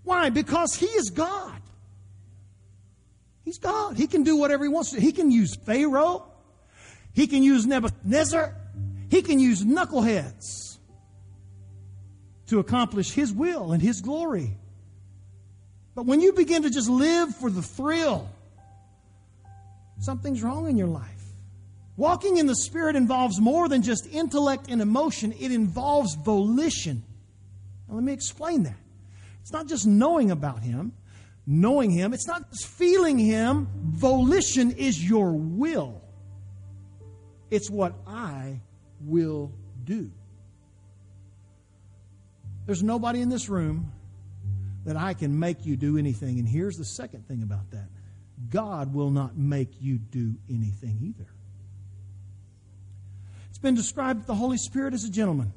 Why? 0.03 0.31
Because 0.31 0.75
He 0.75 0.87
is 0.87 1.11
God. 1.11 1.61
He's 3.45 3.59
God. 3.59 3.97
He 3.97 4.07
can 4.07 4.23
do 4.23 4.37
whatever 4.37 4.65
he 4.65 4.69
wants 4.69 4.93
to. 4.93 5.01
He 5.01 5.13
can 5.13 5.31
use 5.31 5.57
Pharaoh. 5.57 6.27
He 7.13 7.27
can 7.27 7.43
use 7.43 7.67
Nebuchadnezzar. 7.67 8.55
He 9.11 9.23
can 9.23 9.41
use 9.41 9.65
knuckleheads 9.65 10.79
to 12.47 12.59
accomplish 12.59 13.13
his 13.13 13.33
will 13.33 13.73
and 13.73 13.83
his 13.83 14.01
glory. 14.01 14.57
But 15.95 16.07
when 16.07 16.21
you 16.21 16.33
begin 16.33 16.63
to 16.63 16.71
just 16.71 16.89
live 16.89 17.35
for 17.35 17.51
the 17.51 17.63
thrill, 17.63 18.29
something's 20.01 20.43
wrong 20.43 20.69
in 20.69 20.77
your 20.77 20.89
life. 20.89 21.21
Walking 21.97 22.39
in 22.39 22.47
the 22.47 22.57
Spirit 22.57 22.97
involves 22.97 23.41
more 23.41 23.69
than 23.69 23.83
just 23.83 24.07
intellect 24.07 24.67
and 24.69 24.81
emotion, 24.81 25.35
it 25.39 25.53
involves 25.53 26.15
volition. 26.15 27.03
Now, 27.89 27.97
let 27.97 28.05
me 28.05 28.13
explain 28.13 28.63
that. 28.63 28.79
It's 29.43 29.53
not 29.53 29.67
just 29.67 29.87
knowing 29.87 30.31
about 30.31 30.63
Him, 30.63 30.93
knowing 31.47 31.91
Him. 31.91 32.13
It's 32.13 32.27
not 32.27 32.51
just 32.51 32.67
feeling 32.67 33.19
Him. 33.19 33.69
Volition 33.75 34.73
is 34.73 35.03
your 35.03 35.33
will. 35.33 36.03
It's 37.51 37.71
what 37.71 37.95
I 38.07 38.61
will 39.01 39.53
do. 39.85 40.11
There's 42.67 42.83
nobody 42.83 43.21
in 43.21 43.29
this 43.29 43.49
room 43.49 43.93
that 44.85 44.97
I 44.97 45.15
can 45.15 45.39
make 45.39 45.67
you 45.67 45.77
do 45.77 45.99
anything. 45.99 46.39
And 46.39 46.49
here's 46.49 46.77
the 46.77 46.85
second 46.85 47.27
thing 47.27 47.43
about 47.43 47.71
that 47.73 47.89
God 48.49 48.95
will 48.95 49.11
not 49.11 49.37
make 49.37 49.81
you 49.81 49.99
do 49.99 50.37
anything 50.49 50.99
either. 51.03 51.29
It's 53.49 53.59
been 53.59 53.75
described 53.75 54.27
the 54.27 54.35
Holy 54.35 54.57
Spirit 54.57 54.95
as 54.95 55.05
a 55.05 55.11
gentleman. 55.11 55.53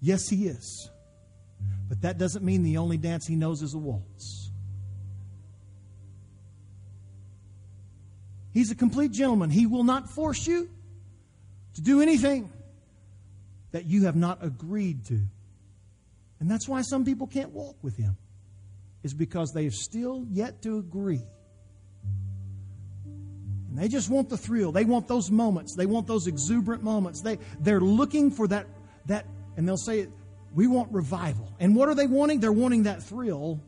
Yes, 0.00 0.28
He 0.28 0.46
is. 0.46 0.90
But 1.96 2.02
that 2.02 2.18
doesn't 2.18 2.44
mean 2.44 2.62
the 2.62 2.76
only 2.78 2.98
dance 2.98 3.26
he 3.26 3.36
knows 3.36 3.62
is 3.62 3.74
a 3.74 3.78
waltz. 3.78 4.50
He's 8.52 8.70
a 8.70 8.74
complete 8.74 9.12
gentleman. 9.12 9.50
He 9.50 9.66
will 9.66 9.84
not 9.84 10.08
force 10.08 10.46
you 10.46 10.70
to 11.74 11.82
do 11.82 12.00
anything 12.00 12.50
that 13.72 13.84
you 13.84 14.04
have 14.04 14.16
not 14.16 14.38
agreed 14.42 15.04
to. 15.06 15.20
And 16.40 16.50
that's 16.50 16.68
why 16.68 16.82
some 16.82 17.04
people 17.04 17.26
can't 17.26 17.50
walk 17.50 17.76
with 17.82 17.96
him, 17.96 18.16
is 19.02 19.12
because 19.12 19.52
they 19.52 19.64
have 19.64 19.74
still 19.74 20.24
yet 20.30 20.62
to 20.62 20.78
agree. 20.78 21.22
And 23.04 23.78
they 23.78 23.88
just 23.88 24.08
want 24.08 24.30
the 24.30 24.38
thrill. 24.38 24.72
They 24.72 24.84
want 24.84 25.06
those 25.08 25.30
moments. 25.30 25.74
They 25.76 25.86
want 25.86 26.06
those 26.06 26.26
exuberant 26.26 26.82
moments. 26.82 27.20
They, 27.20 27.38
they're 27.60 27.80
looking 27.80 28.30
for 28.30 28.48
that, 28.48 28.66
that, 29.06 29.26
and 29.56 29.68
they'll 29.68 29.76
say, 29.76 30.08
we 30.56 30.66
want 30.66 30.90
revival. 30.90 31.54
And 31.60 31.76
what 31.76 31.88
are 31.88 31.94
they 31.94 32.06
wanting? 32.06 32.40
They're 32.40 32.50
wanting 32.50 32.84
that 32.84 33.02
thrill 33.02 33.60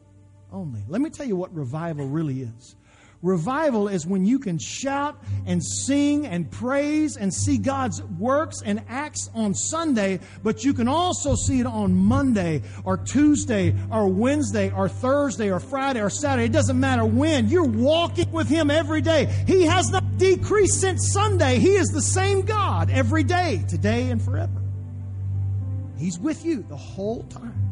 only. 0.50 0.82
Let 0.88 1.02
me 1.02 1.10
tell 1.10 1.26
you 1.26 1.36
what 1.36 1.54
revival 1.54 2.08
really 2.08 2.40
is. 2.40 2.76
Revival 3.20 3.88
is 3.88 4.06
when 4.06 4.24
you 4.24 4.38
can 4.38 4.58
shout 4.58 5.20
and 5.44 5.62
sing 5.62 6.24
and 6.24 6.50
praise 6.50 7.16
and 7.16 7.34
see 7.34 7.58
God's 7.58 8.00
works 8.02 8.62
and 8.64 8.80
acts 8.88 9.28
on 9.34 9.54
Sunday, 9.54 10.20
but 10.42 10.64
you 10.64 10.72
can 10.72 10.88
also 10.88 11.34
see 11.34 11.60
it 11.60 11.66
on 11.66 11.94
Monday 11.94 12.62
or 12.84 12.96
Tuesday 12.96 13.74
or 13.90 14.06
Wednesday 14.06 14.70
or 14.70 14.88
Thursday 14.88 15.50
or 15.50 15.58
Friday 15.60 16.00
or 16.00 16.10
Saturday. 16.10 16.46
It 16.46 16.52
doesn't 16.52 16.78
matter 16.78 17.04
when. 17.04 17.48
You're 17.48 17.64
walking 17.64 18.30
with 18.30 18.48
Him 18.48 18.70
every 18.70 19.02
day. 19.02 19.26
He 19.46 19.64
has 19.64 19.90
not 19.90 20.16
decreased 20.16 20.80
since 20.80 21.12
Sunday. 21.12 21.58
He 21.58 21.72
is 21.72 21.88
the 21.88 22.02
same 22.02 22.42
God 22.42 22.88
every 22.88 23.24
day, 23.24 23.64
today 23.68 24.10
and 24.10 24.22
forever. 24.22 24.57
He's 25.98 26.18
with 26.18 26.44
you 26.44 26.62
the 26.62 26.76
whole 26.76 27.24
time. 27.24 27.68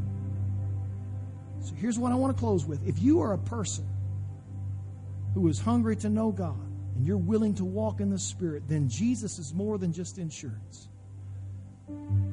So 1.61 1.75
here's 1.75 1.99
what 1.99 2.13
I 2.13 2.17
want 2.17 2.37
to 2.37 2.41
close 2.41 2.67
with. 2.67 2.87
If 2.87 2.99
you 2.99 3.21
are 3.21 3.33
a 3.33 3.39
person 3.39 3.87
who 5.35 5.49
is 5.49 5.61
hungry 5.61 5.97
to 5.97 6.09
know 6.09 6.33
God 6.33 6.61
and 6.97 7.07
you're 7.07 7.17
willing 7.17 7.55
to 7.55 7.65
walk 7.65 8.01
in 8.01 8.11
the 8.11 8.19
Spirit, 8.19 8.65
then 8.69 8.89
Jesus 8.89 9.39
is 9.39 9.55
more 9.55 9.79
than 9.79 9.93
just 9.93 10.19
insurance. 10.19 10.89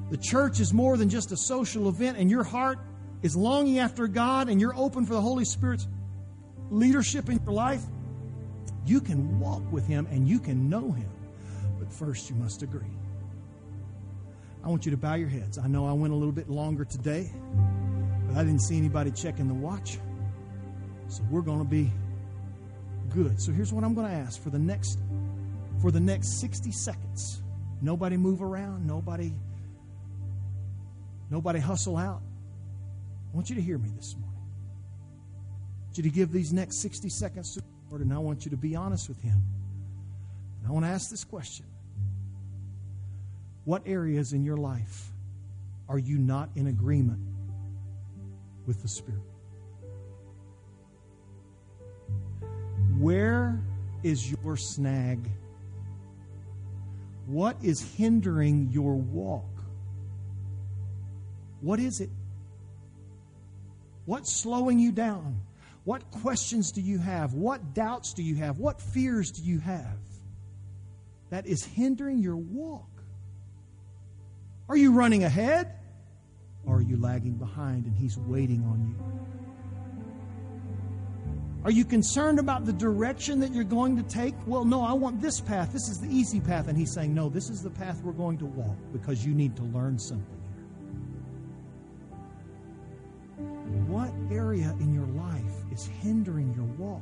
the 0.10 0.18
church 0.18 0.60
is 0.60 0.74
more 0.74 0.98
than 0.98 1.10
just 1.10 1.32
a 1.32 1.38
social 1.38 1.90
event 1.90 2.18
and 2.18 2.30
your 2.30 2.44
heart 2.44 2.80
is 3.22 3.36
longing 3.36 3.80
after 3.80 4.08
God 4.08 4.50
and 4.50 4.60
you're 4.60 4.76
open 4.76 5.06
for 5.06 5.14
the 5.14 5.22
Holy 5.22 5.46
Spirit's 5.46 5.88
leadership 6.70 7.30
in 7.30 7.40
your 7.44 7.54
life, 7.54 7.82
you 8.86 9.00
can 9.00 9.40
walk 9.40 9.64
with 9.72 9.88
Him 9.88 10.08
and 10.12 10.28
you 10.28 10.40
can 10.40 10.70
know 10.70 10.92
Him. 10.92 11.10
But 11.80 11.92
first, 11.92 12.30
you 12.30 12.36
must 12.36 12.64
agree. 12.64 12.92
I 14.64 14.70
want 14.70 14.86
you 14.86 14.92
to 14.92 14.98
bow 14.98 15.16
your 15.16 15.28
heads. 15.28 15.58
I 15.58 15.68
know 15.68 15.86
I 15.86 15.92
went 15.92 16.14
a 16.14 16.16
little 16.16 16.32
bit 16.32 16.50
longer 16.50 16.86
today, 16.86 17.30
but 18.28 18.38
I 18.38 18.44
didn't 18.44 18.62
see 18.62 18.78
anybody 18.78 19.12
checking 19.12 19.48
the 19.48 19.54
watch. 19.54 19.98
So 21.10 21.22
we're 21.30 21.42
going 21.42 21.60
to 21.60 21.66
be 21.66 21.92
good. 23.10 23.42
So 23.42 23.52
here's 23.52 23.74
what 23.74 23.84
I'm 23.84 23.94
going 23.94 24.08
to 24.08 24.14
ask 24.14 24.42
for 24.42 24.50
the 24.50 24.60
next 24.60 25.00
for 25.82 25.92
the 25.92 26.00
next 26.00 26.40
60 26.40 26.72
seconds. 26.72 27.42
Nobody 27.82 28.16
move 28.16 28.42
around, 28.42 28.88
nobody 28.88 29.34
nobody 31.30 31.60
hustle 31.60 31.98
out. 31.98 32.22
I 33.32 33.36
want 33.36 33.50
you 33.50 33.56
to 33.56 33.62
hear 33.62 33.78
me 33.78 33.90
this 33.98 34.16
morning. 34.16 34.40
I 34.40 35.86
want 35.88 35.98
you 35.98 36.04
to 36.04 36.10
give 36.10 36.32
these 36.32 36.54
next 36.54 36.82
60 36.82 37.10
seconds 37.10 37.54
to 37.56 37.60
the 37.60 37.68
Lord, 37.90 38.02
and 38.02 38.14
I 38.14 38.18
want 38.18 38.46
you 38.46 38.52
to 38.52 38.58
be 38.58 38.78
honest 38.78 39.10
with 39.10 39.22
Him. 39.22 39.42
And 40.60 40.68
I 40.70 40.72
want 40.72 40.86
to 40.86 40.90
ask 40.90 41.10
this 41.10 41.26
question 41.26 41.66
What 43.66 43.84
areas 43.86 44.34
in 44.34 44.44
your 44.44 44.58
life 44.58 45.10
are 45.88 45.98
you 45.98 46.18
not 46.18 46.50
in 46.56 46.68
agreement 46.68 47.20
with 48.66 48.82
the 48.82 48.88
Spirit? 48.88 49.22
Where 52.98 53.62
is 54.04 54.30
your 54.32 54.58
snag? 54.58 55.30
What 57.26 57.58
is 57.64 57.82
hindering 57.82 58.70
your 58.72 58.96
walk? 58.96 59.50
What 61.62 61.80
is 61.80 62.02
it? 62.02 62.10
What's 64.06 64.32
slowing 64.32 64.80
you 64.80 64.92
down? 64.92 65.42
What 65.86 66.12
questions 66.12 66.72
do 66.72 66.82
you 66.82 66.98
have? 66.98 67.34
What 67.34 67.74
doubts 67.74 68.14
do 68.14 68.24
you 68.24 68.36
have? 68.36 68.58
What 68.58 68.82
fears 68.82 69.32
do 69.32 69.42
you 69.42 69.60
have 69.60 69.98
that 71.30 71.46
is 71.46 71.64
hindering 71.64 72.20
your 72.20 72.36
walk? 72.36 72.93
Are 74.70 74.78
you 74.78 74.94
running 74.94 75.24
ahead 75.24 75.74
or 76.66 76.78
are 76.78 76.82
you 76.82 76.98
lagging 76.98 77.34
behind 77.34 77.86
and 77.86 77.96
He's 77.96 78.18
waiting 78.18 78.64
on 78.64 78.88
you? 78.88 78.96
Are 81.66 81.72
you 81.72 81.86
concerned 81.86 82.40
about 82.40 82.66
the 82.66 82.74
direction 82.74 83.40
that 83.40 83.54
you're 83.54 83.64
going 83.64 83.96
to 83.96 84.04
take? 84.04 84.36
Well, 84.46 84.66
no, 84.66 84.82
I 84.82 84.92
want 84.94 85.22
this 85.22 85.40
path. 85.40 85.72
This 85.72 85.88
is 85.88 86.00
the 86.00 86.10
easy 86.10 86.42
path. 86.42 86.68
And 86.68 86.78
He's 86.78 86.94
saying, 86.94 87.14
no, 87.14 87.30
this 87.30 87.50
is 87.50 87.62
the 87.62 87.70
path 87.70 88.02
we're 88.04 88.12
going 88.12 88.38
to 88.40 88.46
walk 88.46 88.76
because 88.92 89.26
you 89.26 89.34
need 89.34 89.56
to 89.56 89.64
learn 89.64 89.98
something 89.98 90.26
here. 93.38 93.46
What 93.88 94.12
area 94.30 94.76
in 94.80 94.94
your 94.94 95.08
life 95.08 95.54
is 95.72 95.86
hindering 95.86 96.54
your 96.54 96.66
walk? 96.78 97.02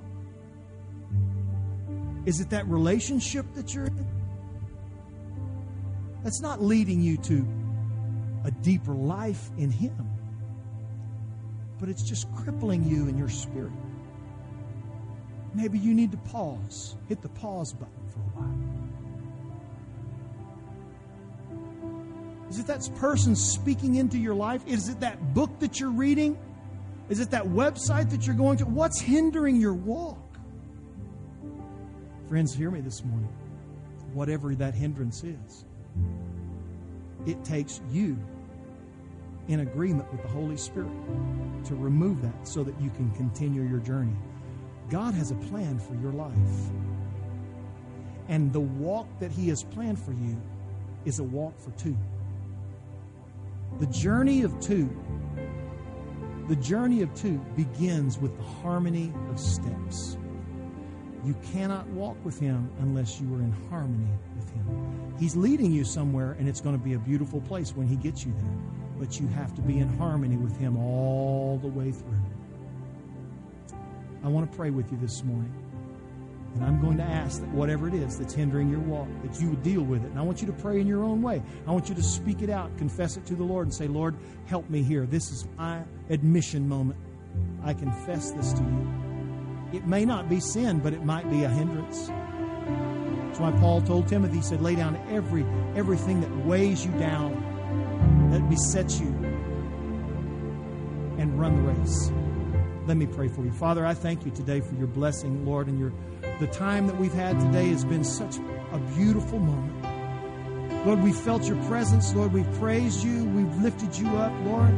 Is 2.25 2.39
it 2.39 2.51
that 2.51 2.67
relationship 2.67 3.47
that 3.55 3.73
you're 3.73 3.85
in? 3.85 4.20
That's 6.23 6.41
not 6.41 6.61
leading 6.61 7.01
you 7.01 7.17
to 7.17 7.47
a 8.45 8.51
deeper 8.51 8.93
life 8.93 9.49
in 9.57 9.71
Him, 9.71 10.09
but 11.79 11.89
it's 11.89 12.03
just 12.03 12.31
crippling 12.35 12.83
you 12.83 13.07
in 13.07 13.17
your 13.17 13.29
spirit. 13.29 13.71
Maybe 15.53 15.77
you 15.79 15.93
need 15.93 16.11
to 16.11 16.17
pause. 16.17 16.95
Hit 17.09 17.21
the 17.21 17.29
pause 17.29 17.73
button 17.73 18.09
for 18.09 18.19
a 18.19 18.41
while. 18.41 18.71
Is 22.49 22.59
it 22.59 22.67
that 22.67 22.89
person 22.95 23.35
speaking 23.35 23.95
into 23.95 24.17
your 24.17 24.35
life? 24.35 24.61
Is 24.67 24.89
it 24.89 24.99
that 24.99 25.33
book 25.33 25.59
that 25.59 25.79
you're 25.79 25.89
reading? 25.89 26.37
Is 27.09 27.19
it 27.19 27.31
that 27.31 27.45
website 27.45 28.09
that 28.11 28.27
you're 28.27 28.35
going 28.35 28.57
to? 28.57 28.65
What's 28.65 28.99
hindering 28.99 29.59
your 29.59 29.73
walk? 29.73 30.17
Friends, 32.27 32.53
hear 32.53 32.71
me 32.71 32.81
this 32.81 33.03
morning. 33.03 33.33
Whatever 34.13 34.53
that 34.55 34.73
hindrance 34.73 35.23
is, 35.23 35.65
it 37.25 37.43
takes 37.43 37.81
you 37.91 38.17
in 39.47 39.61
agreement 39.61 40.11
with 40.11 40.21
the 40.21 40.27
Holy 40.27 40.57
Spirit 40.57 40.91
to 41.65 41.75
remove 41.75 42.21
that 42.21 42.47
so 42.47 42.63
that 42.63 42.79
you 42.79 42.89
can 42.91 43.11
continue 43.11 43.63
your 43.63 43.79
journey. 43.79 44.15
God 44.89 45.13
has 45.13 45.31
a 45.31 45.35
plan 45.35 45.79
for 45.79 45.95
your 45.95 46.11
life. 46.11 46.35
And 48.27 48.51
the 48.53 48.59
walk 48.59 49.07
that 49.19 49.31
He 49.31 49.49
has 49.49 49.63
planned 49.63 49.99
for 49.99 50.13
you 50.13 50.41
is 51.05 51.19
a 51.19 51.23
walk 51.23 51.59
for 51.59 51.71
two. 51.71 51.97
The 53.79 53.87
journey 53.87 54.43
of 54.43 54.59
two, 54.59 54.89
the 56.47 56.55
journey 56.57 57.01
of 57.01 57.13
two 57.15 57.37
begins 57.55 58.17
with 58.17 58.35
the 58.37 58.43
harmony 58.43 59.13
of 59.29 59.39
steps. 59.39 60.17
You 61.23 61.35
cannot 61.53 61.87
walk 61.87 62.17
with 62.25 62.39
Him 62.39 62.69
unless 62.79 63.21
you 63.21 63.33
are 63.35 63.39
in 63.39 63.53
harmony 63.69 64.09
with 64.35 64.49
Him. 64.53 65.15
He's 65.19 65.35
leading 65.35 65.71
you 65.71 65.85
somewhere, 65.85 66.35
and 66.39 66.49
it's 66.49 66.61
going 66.61 66.77
to 66.77 66.83
be 66.83 66.93
a 66.93 66.99
beautiful 66.99 67.41
place 67.41 67.75
when 67.75 67.87
He 67.87 67.95
gets 67.95 68.25
you 68.25 68.33
there. 68.37 68.57
But 68.97 69.19
you 69.19 69.27
have 69.27 69.53
to 69.55 69.61
be 69.61 69.79
in 69.79 69.89
harmony 69.97 70.37
with 70.37 70.57
Him 70.57 70.77
all 70.77 71.59
the 71.61 71.67
way 71.67 71.91
through. 71.91 72.19
I 74.23 74.27
want 74.27 74.49
to 74.49 74.57
pray 74.57 74.69
with 74.69 74.91
you 74.91 74.97
this 74.97 75.23
morning. 75.23 75.53
And 76.55 76.65
I'm 76.65 76.81
going 76.81 76.97
to 76.97 77.03
ask 77.03 77.39
that 77.39 77.49
whatever 77.51 77.87
it 77.87 77.93
is 77.93 78.17
that's 78.17 78.33
hindering 78.33 78.69
your 78.69 78.81
walk, 78.81 79.07
that 79.23 79.39
you 79.39 79.49
would 79.49 79.63
deal 79.63 79.83
with 79.83 80.03
it. 80.03 80.09
And 80.09 80.19
I 80.19 80.21
want 80.21 80.41
you 80.41 80.47
to 80.47 80.53
pray 80.53 80.81
in 80.81 80.87
your 80.87 81.03
own 81.03 81.21
way. 81.21 81.41
I 81.65 81.71
want 81.71 81.87
you 81.87 81.95
to 81.95 82.03
speak 82.03 82.41
it 82.41 82.49
out, 82.49 82.75
confess 82.77 83.15
it 83.15 83.25
to 83.27 83.35
the 83.35 83.43
Lord, 83.43 83.67
and 83.67 83.73
say, 83.73 83.87
Lord, 83.87 84.15
help 84.47 84.69
me 84.69 84.83
here. 84.83 85.05
This 85.05 85.31
is 85.31 85.47
my 85.57 85.81
admission 86.09 86.67
moment. 86.67 86.99
I 87.63 87.73
confess 87.73 88.31
this 88.31 88.51
to 88.53 88.61
you. 88.63 89.10
It 89.73 89.87
may 89.87 90.05
not 90.05 90.29
be 90.29 90.39
sin, 90.39 90.79
but 90.79 90.93
it 90.93 91.03
might 91.05 91.29
be 91.29 91.43
a 91.43 91.49
hindrance. 91.49 92.07
That's 92.07 93.39
why 93.39 93.51
Paul 93.59 93.81
told 93.81 94.07
Timothy, 94.07 94.37
he 94.37 94.41
said, 94.41 94.61
lay 94.61 94.75
down 94.75 94.97
every 95.09 95.45
everything 95.75 96.19
that 96.21 96.45
weighs 96.45 96.85
you 96.85 96.91
down, 96.93 98.29
that 98.31 98.49
besets 98.49 98.99
you, 98.99 99.07
and 101.17 101.39
run 101.39 101.55
the 101.55 101.71
race. 101.71 102.11
Let 102.87 102.97
me 102.97 103.05
pray 103.05 103.29
for 103.29 103.43
you. 103.45 103.51
Father, 103.51 103.85
I 103.85 103.93
thank 103.93 104.25
you 104.25 104.31
today 104.31 104.59
for 104.59 104.75
your 104.75 104.87
blessing, 104.87 105.45
Lord, 105.45 105.67
and 105.67 105.79
your 105.79 105.93
the 106.39 106.47
time 106.47 106.87
that 106.87 106.97
we've 106.97 107.13
had 107.13 107.39
today 107.39 107.69
has 107.69 107.85
been 107.85 108.03
such 108.03 108.37
a 108.73 108.79
beautiful 108.95 109.39
moment. 109.39 110.85
Lord, 110.85 111.01
we 111.01 111.13
felt 111.13 111.47
your 111.47 111.63
presence. 111.65 112.13
Lord, 112.15 112.33
we've 112.33 112.51
praised 112.53 113.03
you. 113.03 113.23
We've 113.25 113.55
lifted 113.57 113.95
you 113.95 114.07
up, 114.17 114.33
Lord. 114.43 114.73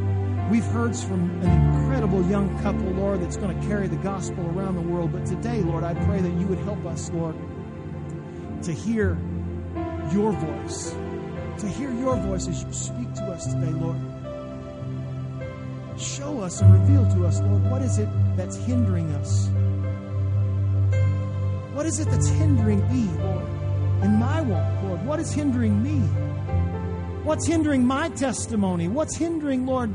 We've 0.50 0.64
heard 0.64 0.94
from 0.94 1.30
an 1.42 1.50
incredible 1.50 2.22
young 2.26 2.60
couple, 2.62 2.86
Lord, 2.90 3.22
that's 3.22 3.36
going 3.36 3.58
to 3.58 3.66
carry 3.66 3.88
the 3.88 3.96
gospel 3.96 4.44
around 4.50 4.74
the 4.74 4.82
world. 4.82 5.10
But 5.10 5.24
today, 5.24 5.62
Lord, 5.62 5.84
I 5.84 5.94
pray 6.04 6.20
that 6.20 6.32
you 6.34 6.46
would 6.46 6.58
help 6.58 6.84
us, 6.84 7.10
Lord, 7.10 7.34
to 8.62 8.72
hear 8.72 9.16
your 10.12 10.32
voice, 10.32 10.90
to 11.58 11.66
hear 11.66 11.90
your 11.92 12.16
voice 12.16 12.46
as 12.46 12.62
you 12.62 12.72
speak 12.72 13.12
to 13.14 13.22
us 13.24 13.46
today, 13.46 13.70
Lord. 13.70 13.96
Show 15.98 16.40
us 16.40 16.60
and 16.60 16.72
reveal 16.72 17.10
to 17.14 17.26
us, 17.26 17.40
Lord, 17.40 17.70
what 17.70 17.80
is 17.80 17.98
it 17.98 18.08
that's 18.36 18.56
hindering 18.56 19.10
us? 19.14 19.48
What 21.72 21.86
is 21.86 22.00
it 22.00 22.10
that's 22.10 22.28
hindering 22.28 22.80
me, 22.92 23.08
Lord, 23.22 23.44
in 24.02 24.16
my 24.18 24.42
walk, 24.42 24.82
Lord? 24.82 25.06
What 25.06 25.20
is 25.20 25.32
hindering 25.32 25.82
me? 25.82 26.00
What's 27.24 27.46
hindering 27.46 27.86
my 27.86 28.10
testimony? 28.10 28.88
What's 28.88 29.16
hindering, 29.16 29.64
Lord, 29.64 29.90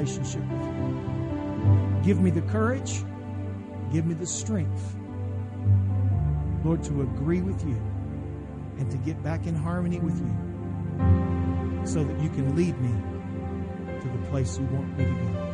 relationship 0.00 0.42
with 0.50 0.62
you? 0.62 2.00
Give 2.02 2.20
me 2.20 2.30
the 2.30 2.42
courage, 2.42 3.04
give 3.92 4.06
me 4.06 4.14
the 4.14 4.26
strength, 4.26 4.96
Lord, 6.64 6.82
to 6.84 7.02
agree 7.02 7.42
with 7.42 7.62
you 7.66 7.76
and 8.78 8.90
to 8.90 8.96
get 8.98 9.22
back 9.22 9.46
in 9.46 9.54
harmony 9.54 9.98
with 9.98 10.18
you 10.18 11.86
so 11.86 12.02
that 12.04 12.18
you 12.20 12.30
can 12.30 12.56
lead 12.56 12.78
me 12.80 12.92
to 14.00 14.08
the 14.08 14.30
place 14.30 14.58
you 14.58 14.64
want 14.66 14.96
me 14.96 15.04
to 15.04 15.10
go. 15.10 15.46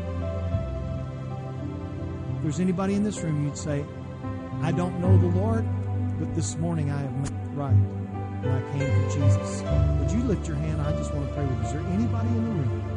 If 2.37 2.43
there's 2.43 2.61
anybody 2.61 2.95
in 2.95 3.03
this 3.03 3.21
room, 3.23 3.45
you'd 3.45 3.59
say, 3.59 3.85
I 4.63 4.71
don't 4.71 5.01
know 5.01 5.17
the 5.19 5.39
Lord, 5.39 5.65
but 6.21 6.35
this 6.35 6.57
morning 6.57 6.91
I 6.91 7.01
have 7.01 7.17
made 7.17 7.31
it 7.31 7.55
right. 7.55 7.75
And 8.43 8.53
I 8.53 8.61
came 8.73 8.87
to 8.87 9.15
Jesus. 9.15 9.63
Would 10.01 10.11
you 10.13 10.23
lift 10.23 10.47
your 10.47 10.57
hand? 10.57 10.81
I 10.81 10.93
just 10.93 11.13
want 11.13 11.29
to 11.29 11.35
pray 11.35 11.45
with 11.45 11.59
you. 11.59 11.65
Is 11.65 11.73
there 11.73 11.83
anybody 11.93 12.29
in 12.29 12.45
the 12.45 12.51
room? 12.51 12.96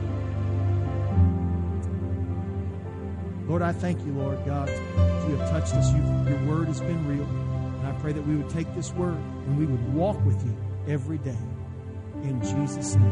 Lord, 3.49 3.63
I 3.63 3.71
thank 3.71 4.05
you, 4.05 4.13
Lord 4.13 4.37
God, 4.45 4.67
that 4.67 5.27
you 5.27 5.35
have 5.35 5.49
touched 5.49 5.73
us. 5.73 5.91
You, 5.91 6.03
your 6.29 6.45
word 6.45 6.67
has 6.67 6.81
been 6.81 7.07
real. 7.07 7.25
And 7.25 7.87
I 7.87 7.91
pray 7.99 8.13
that 8.13 8.21
we 8.21 8.35
would 8.35 8.49
take 8.49 8.71
this 8.75 8.93
word 8.93 9.17
and 9.17 9.57
we 9.57 9.65
would 9.65 9.91
walk 9.91 10.23
with 10.23 10.45
you 10.45 10.55
every 10.87 11.17
day. 11.17 11.37
In 12.21 12.39
Jesus' 12.41 12.95
name, 12.95 13.11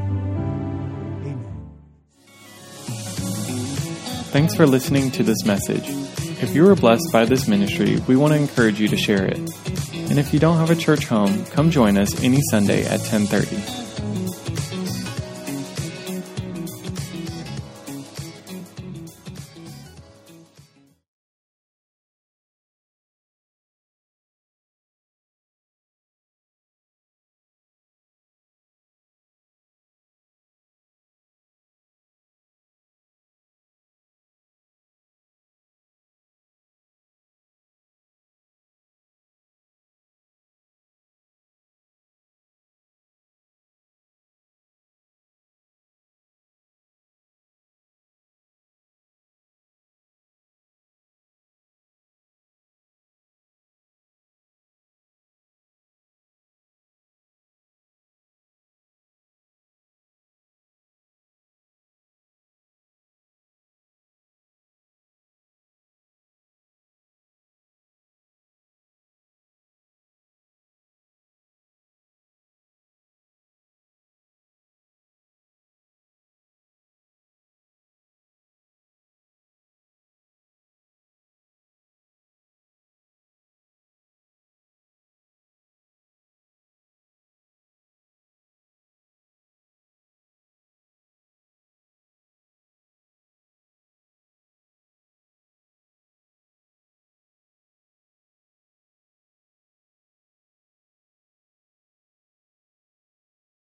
amen. 1.25 1.71
Thanks 4.29 4.53
for 4.53 4.67
listening 4.67 5.09
to 5.11 5.23
this 5.23 5.43
message. 5.43 5.89
If 6.39 6.53
you 6.53 6.65
were 6.65 6.75
blessed 6.75 7.11
by 7.11 7.25
this 7.25 7.47
ministry, 7.47 7.97
we 8.07 8.15
want 8.15 8.33
to 8.33 8.39
encourage 8.39 8.79
you 8.79 8.87
to 8.89 8.97
share 8.97 9.25
it. 9.25 9.37
And 9.37 10.19
if 10.19 10.33
you 10.33 10.39
don't 10.39 10.57
have 10.57 10.69
a 10.69 10.75
church 10.75 11.05
home, 11.05 11.45
come 11.45 11.71
join 11.71 11.97
us 11.97 12.21
any 12.21 12.41
Sunday 12.51 12.85
at 12.85 12.99
1030. 12.99 13.86